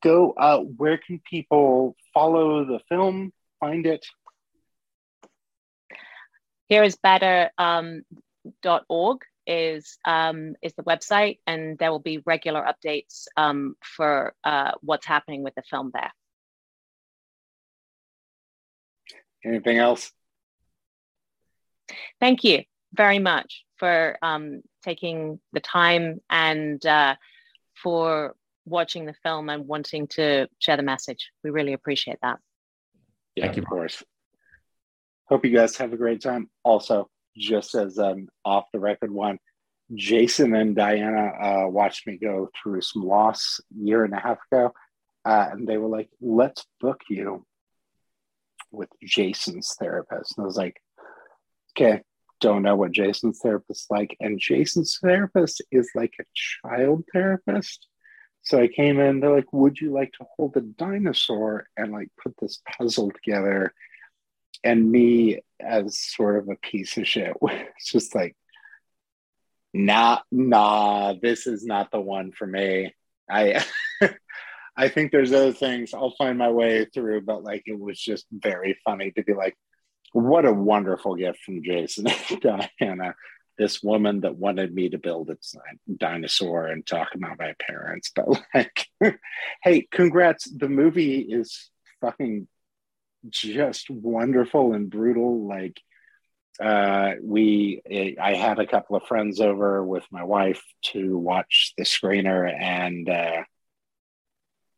go. 0.00 0.32
Uh, 0.32 0.60
where 0.60 0.98
can 0.98 1.20
people 1.28 1.96
follow 2.14 2.64
the 2.64 2.80
film? 2.88 3.32
Find 3.60 3.84
it. 3.86 4.06
Here 6.68 6.82
is 6.82 6.96
better 6.96 7.50
um, 7.58 8.02
.org 8.88 9.22
is 9.46 9.98
um, 10.04 10.54
is 10.62 10.74
the 10.74 10.82
website, 10.82 11.38
and 11.46 11.78
there 11.78 11.90
will 11.90 12.00
be 12.00 12.22
regular 12.24 12.64
updates 12.64 13.26
um, 13.36 13.76
for 13.80 14.34
uh, 14.44 14.72
what's 14.82 15.06
happening 15.06 15.42
with 15.42 15.54
the 15.54 15.62
film 15.62 15.90
there. 15.92 16.12
Anything 19.44 19.78
else? 19.78 20.12
Thank 22.20 22.42
you 22.42 22.64
very 22.92 23.20
much 23.20 23.64
for 23.76 24.18
um, 24.22 24.62
taking 24.82 25.38
the 25.52 25.60
time 25.60 26.20
and 26.28 26.84
uh, 26.84 27.14
for 27.82 28.34
watching 28.64 29.06
the 29.06 29.14
film 29.22 29.48
and 29.48 29.66
wanting 29.66 30.08
to 30.08 30.48
share 30.58 30.76
the 30.76 30.82
message. 30.82 31.30
We 31.44 31.50
really 31.50 31.72
appreciate 31.72 32.18
that. 32.22 32.38
Yeah, 33.34 33.44
Thank 33.44 33.56
you, 33.56 33.62
of 33.62 33.68
course. 33.68 34.02
Hope 35.28 35.44
you 35.44 35.54
guys 35.54 35.76
have 35.76 35.92
a 35.92 35.96
great 35.96 36.20
time. 36.20 36.48
Also, 36.64 37.08
just 37.36 37.74
as 37.74 37.98
an 37.98 38.28
off 38.44 38.64
the 38.72 38.80
record 38.80 39.10
one, 39.10 39.38
Jason 39.94 40.54
and 40.54 40.74
Diana 40.74 41.32
uh, 41.40 41.68
watched 41.68 42.06
me 42.06 42.16
go 42.16 42.48
through 42.60 42.80
some 42.80 43.02
loss 43.02 43.60
a 43.72 43.84
year 43.84 44.04
and 44.04 44.14
a 44.14 44.18
half 44.18 44.38
ago, 44.50 44.72
uh, 45.24 45.48
and 45.52 45.66
they 45.66 45.76
were 45.76 45.88
like, 45.88 46.08
"Let's 46.20 46.64
book 46.80 47.02
you 47.08 47.44
with 48.72 48.88
Jason's 49.04 49.74
therapist." 49.78 50.36
And 50.36 50.44
I 50.44 50.46
was 50.46 50.56
like, 50.56 50.80
"Okay." 51.76 52.02
Don't 52.46 52.62
know 52.62 52.76
what 52.76 52.92
Jason's 52.92 53.40
therapist 53.40 53.90
like, 53.90 54.16
and 54.20 54.38
Jason's 54.38 54.98
therapist 55.02 55.62
is 55.72 55.90
like 55.96 56.14
a 56.20 56.24
child 56.32 57.02
therapist. 57.12 57.88
So 58.42 58.60
I 58.60 58.68
came 58.68 59.00
in, 59.00 59.18
they're 59.18 59.34
like, 59.34 59.52
Would 59.52 59.80
you 59.80 59.90
like 59.90 60.12
to 60.12 60.26
hold 60.36 60.56
a 60.56 60.60
dinosaur 60.60 61.66
and 61.76 61.90
like 61.90 62.08
put 62.22 62.36
this 62.40 62.62
puzzle 62.78 63.10
together? 63.10 63.74
and 64.64 64.90
me 64.90 65.40
as 65.60 65.98
sort 65.98 66.36
of 66.36 66.48
a 66.48 66.56
piece 66.56 66.96
of 66.96 67.06
shit 67.06 67.34
it's 67.42 67.92
just 67.92 68.14
like 68.14 68.34
nah 69.72 70.18
nah 70.30 71.14
this 71.20 71.46
is 71.46 71.64
not 71.64 71.90
the 71.90 72.00
one 72.00 72.32
for 72.32 72.46
me 72.46 72.92
i 73.30 73.62
i 74.76 74.88
think 74.88 75.12
there's 75.12 75.32
other 75.32 75.52
things 75.52 75.92
i'll 75.92 76.14
find 76.16 76.38
my 76.38 76.50
way 76.50 76.86
through 76.92 77.20
but 77.20 77.42
like 77.42 77.62
it 77.66 77.78
was 77.78 77.98
just 77.98 78.26
very 78.32 78.78
funny 78.84 79.10
to 79.10 79.22
be 79.22 79.34
like 79.34 79.54
what 80.12 80.44
a 80.44 80.52
wonderful 80.52 81.14
gift 81.14 81.38
from 81.44 81.62
jason 81.62 82.06
and 82.30 82.40
diana 82.40 83.14
this 83.58 83.82
woman 83.82 84.20
that 84.20 84.36
wanted 84.36 84.74
me 84.74 84.90
to 84.90 84.98
build 84.98 85.30
a 85.30 85.36
dinosaur 85.96 86.66
and 86.66 86.86
talk 86.86 87.14
about 87.14 87.38
my 87.38 87.54
parents 87.58 88.10
but 88.14 88.26
like 88.54 88.86
hey 89.62 89.86
congrats 89.90 90.44
the 90.50 90.68
movie 90.68 91.20
is 91.20 91.70
fucking 92.00 92.46
just 93.30 93.90
wonderful 93.90 94.72
and 94.72 94.90
brutal. 94.90 95.46
Like 95.46 95.80
uh, 96.60 97.12
we, 97.22 97.82
I 98.20 98.34
had 98.34 98.58
a 98.58 98.66
couple 98.66 98.96
of 98.96 99.04
friends 99.04 99.40
over 99.40 99.84
with 99.84 100.04
my 100.10 100.24
wife 100.24 100.62
to 100.92 101.16
watch 101.18 101.74
the 101.76 101.84
screener, 101.84 102.50
and 102.50 103.08
uh, 103.08 103.42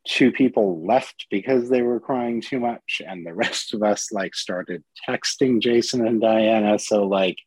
two 0.08 0.32
people 0.32 0.84
left 0.84 1.26
because 1.30 1.68
they 1.68 1.82
were 1.82 2.00
crying 2.00 2.40
too 2.40 2.58
much, 2.58 3.02
and 3.06 3.24
the 3.24 3.34
rest 3.34 3.74
of 3.74 3.82
us 3.82 4.10
like 4.10 4.34
started 4.34 4.82
texting 5.08 5.60
Jason 5.60 6.06
and 6.06 6.20
Diana. 6.20 6.78
So 6.78 7.04
like, 7.06 7.38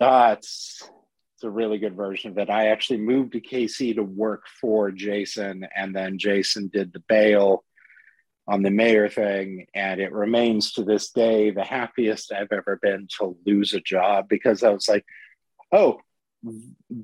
uh, 0.00 0.34
it's 0.36 0.82
it's 1.34 1.44
a 1.44 1.50
really 1.50 1.78
good 1.78 1.94
version 1.94 2.30
of 2.30 2.38
it. 2.38 2.50
I 2.50 2.68
actually 2.68 3.00
moved 3.00 3.32
to 3.32 3.40
KC 3.40 3.94
to 3.96 4.02
work 4.02 4.44
for 4.60 4.90
Jason, 4.90 5.66
and 5.76 5.94
then 5.94 6.18
Jason 6.18 6.68
did 6.72 6.92
the 6.92 7.02
bail 7.08 7.62
on 8.48 8.62
the 8.62 8.70
mayor 8.70 9.08
thing. 9.08 9.66
And 9.74 10.00
it 10.00 10.12
remains 10.12 10.72
to 10.72 10.84
this 10.84 11.10
day 11.10 11.50
the 11.50 11.64
happiest 11.64 12.32
I've 12.32 12.52
ever 12.52 12.78
been 12.80 13.08
to 13.18 13.36
lose 13.44 13.74
a 13.74 13.80
job 13.80 14.28
because 14.28 14.62
I 14.62 14.70
was 14.70 14.88
like, 14.88 15.04
oh, 15.72 16.00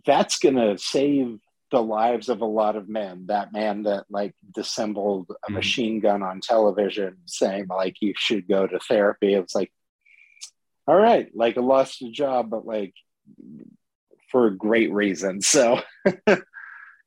that's 0.06 0.38
going 0.38 0.56
to 0.56 0.78
save 0.78 1.38
the 1.72 1.82
lives 1.82 2.28
of 2.28 2.42
a 2.42 2.46
lot 2.46 2.76
of 2.76 2.88
men. 2.88 3.26
That 3.26 3.52
man 3.52 3.82
that 3.84 4.04
like 4.08 4.34
dissembled 4.54 5.30
a 5.30 5.32
mm-hmm. 5.32 5.54
machine 5.54 6.00
gun 6.00 6.22
on 6.22 6.40
television 6.40 7.16
saying 7.24 7.66
like 7.68 7.96
you 8.00 8.12
should 8.16 8.46
go 8.46 8.66
to 8.66 8.78
therapy. 8.78 9.34
It 9.34 9.40
was 9.40 9.54
like, 9.54 9.72
all 10.86 10.96
right, 10.96 11.28
like 11.34 11.58
I 11.58 11.60
lost 11.60 12.02
a 12.02 12.10
job, 12.10 12.50
but 12.50 12.66
like 12.66 12.94
for 14.30 14.46
a 14.46 14.56
great 14.56 14.92
reason. 14.92 15.40
So 15.52 15.80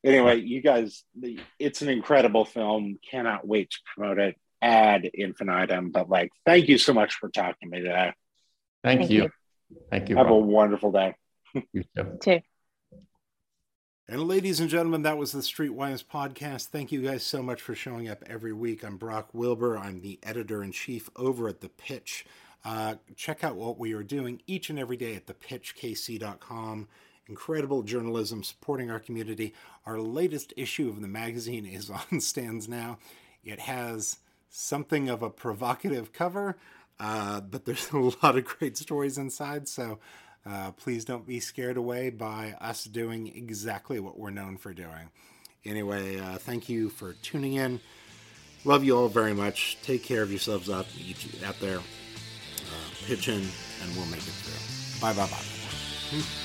anyway, 0.03 0.41
you 0.41 0.61
guys, 0.61 1.03
it's 1.57 1.82
an 1.82 1.89
incredible 1.89 2.45
film. 2.45 2.99
Cannot 3.09 3.47
wait 3.47 3.72
to 3.72 3.78
promote 3.95 4.20
it 4.20 4.36
ad 4.61 5.09
infinitum. 5.13 5.91
But 5.91 6.09
like, 6.09 6.32
thank 6.45 6.68
you 6.68 6.78
so 6.78 6.93
much 6.93 7.16
for 7.16 7.30
talking 7.30 7.70
to 7.70 7.78
me 7.78 7.80
today. 7.80 8.13
Thank, 8.84 9.01
thank 9.01 9.11
you. 9.11 9.24
you. 9.24 9.30
Thank 9.89 10.09
you. 10.09 10.18
Have 10.18 10.30
a 10.30 10.36
wonderful 10.36 10.91
day. 10.91 11.16
you 11.74 11.84
too. 12.22 12.41
And 14.08 14.28
ladies 14.28 14.60
and 14.60 14.70
gentlemen, 14.70 15.01
that 15.01 15.18
was 15.18 15.32
the 15.32 15.39
Streetwise 15.39 16.03
podcast. 16.03 16.68
Thank 16.68 16.91
you 16.91 17.01
guys 17.01 17.24
so 17.24 17.41
much 17.41 17.62
for 17.62 17.74
showing 17.74 18.08
up 18.08 18.24
every 18.28 18.53
week. 18.53 18.84
I'm 18.84 18.97
Brock 18.97 19.30
Wilbur. 19.34 19.78
I'm 19.78 20.01
the 20.01 20.20
editor 20.22 20.64
in 20.64 20.72
chief 20.72 21.10
over 21.16 21.47
at 21.47 21.62
The 21.62 21.70
Pitch. 21.70 22.26
Uh, 22.64 22.95
check 23.16 23.43
out 23.43 23.56
what 23.56 23.80
we 23.80 23.93
are 23.93 24.03
doing 24.03 24.41
each 24.45 24.70
and 24.70 24.78
every 24.78 24.97
day 24.97 25.16
at 25.16 25.26
thepitchkc.com 25.26 26.88
incredible 27.28 27.84
journalism 27.84 28.43
supporting 28.43 28.89
our 28.91 28.99
community. 28.99 29.53
Our 29.86 29.99
latest 29.99 30.53
issue 30.56 30.89
of 30.89 31.01
the 31.01 31.08
magazine 31.08 31.66
is 31.66 31.89
on 32.12 32.22
stands 32.22 32.68
now. 32.68 32.99
It 33.43 33.62
has 33.62 34.18
something 34.49 35.10
of 35.10 35.22
a 35.22 35.30
provocative 35.30 36.14
cover, 36.14 36.58
uh, 36.99 37.41
but 37.41 37.66
there's 37.66 37.89
a 37.93 37.97
lot 37.97 38.38
of 38.38 38.45
great 38.45 38.78
stories 38.78 39.18
inside. 39.18 39.68
So 39.68 39.99
Uh, 40.46 40.72
please 40.72 41.06
don't 41.06 41.26
be 41.26 41.39
scared 41.39 41.78
away 41.78 42.10
by 42.10 42.56
us 42.62 42.84
doing 42.84 43.36
exactly 43.36 44.00
what 44.00 44.20
we're 44.20 44.30
known 44.30 44.58
for 44.58 44.74
doing. 44.74 45.10
Anyway, 45.66 46.20
uh, 46.20 46.38
thank 46.38 46.70
you 46.70 46.89
for 46.89 47.14
tuning 47.14 47.54
in. 47.54 47.80
Love 48.64 48.84
you 48.84 48.98
all 48.98 49.08
very 49.08 49.34
much. 49.34 49.78
Take 49.82 50.04
care 50.04 50.22
of 50.22 50.30
yourselves 50.30 50.70
up 50.70 50.86
out 51.46 51.60
there. 51.60 51.78
Uh, 51.78 52.89
pitch 53.08 53.28
in, 53.28 53.41
and 53.41 53.96
we'll 53.96 54.06
make 54.08 54.20
it 54.20 54.34
through. 54.34 55.02
Bye, 55.02 55.14
bye, 55.14 55.28
bye. 55.28 56.45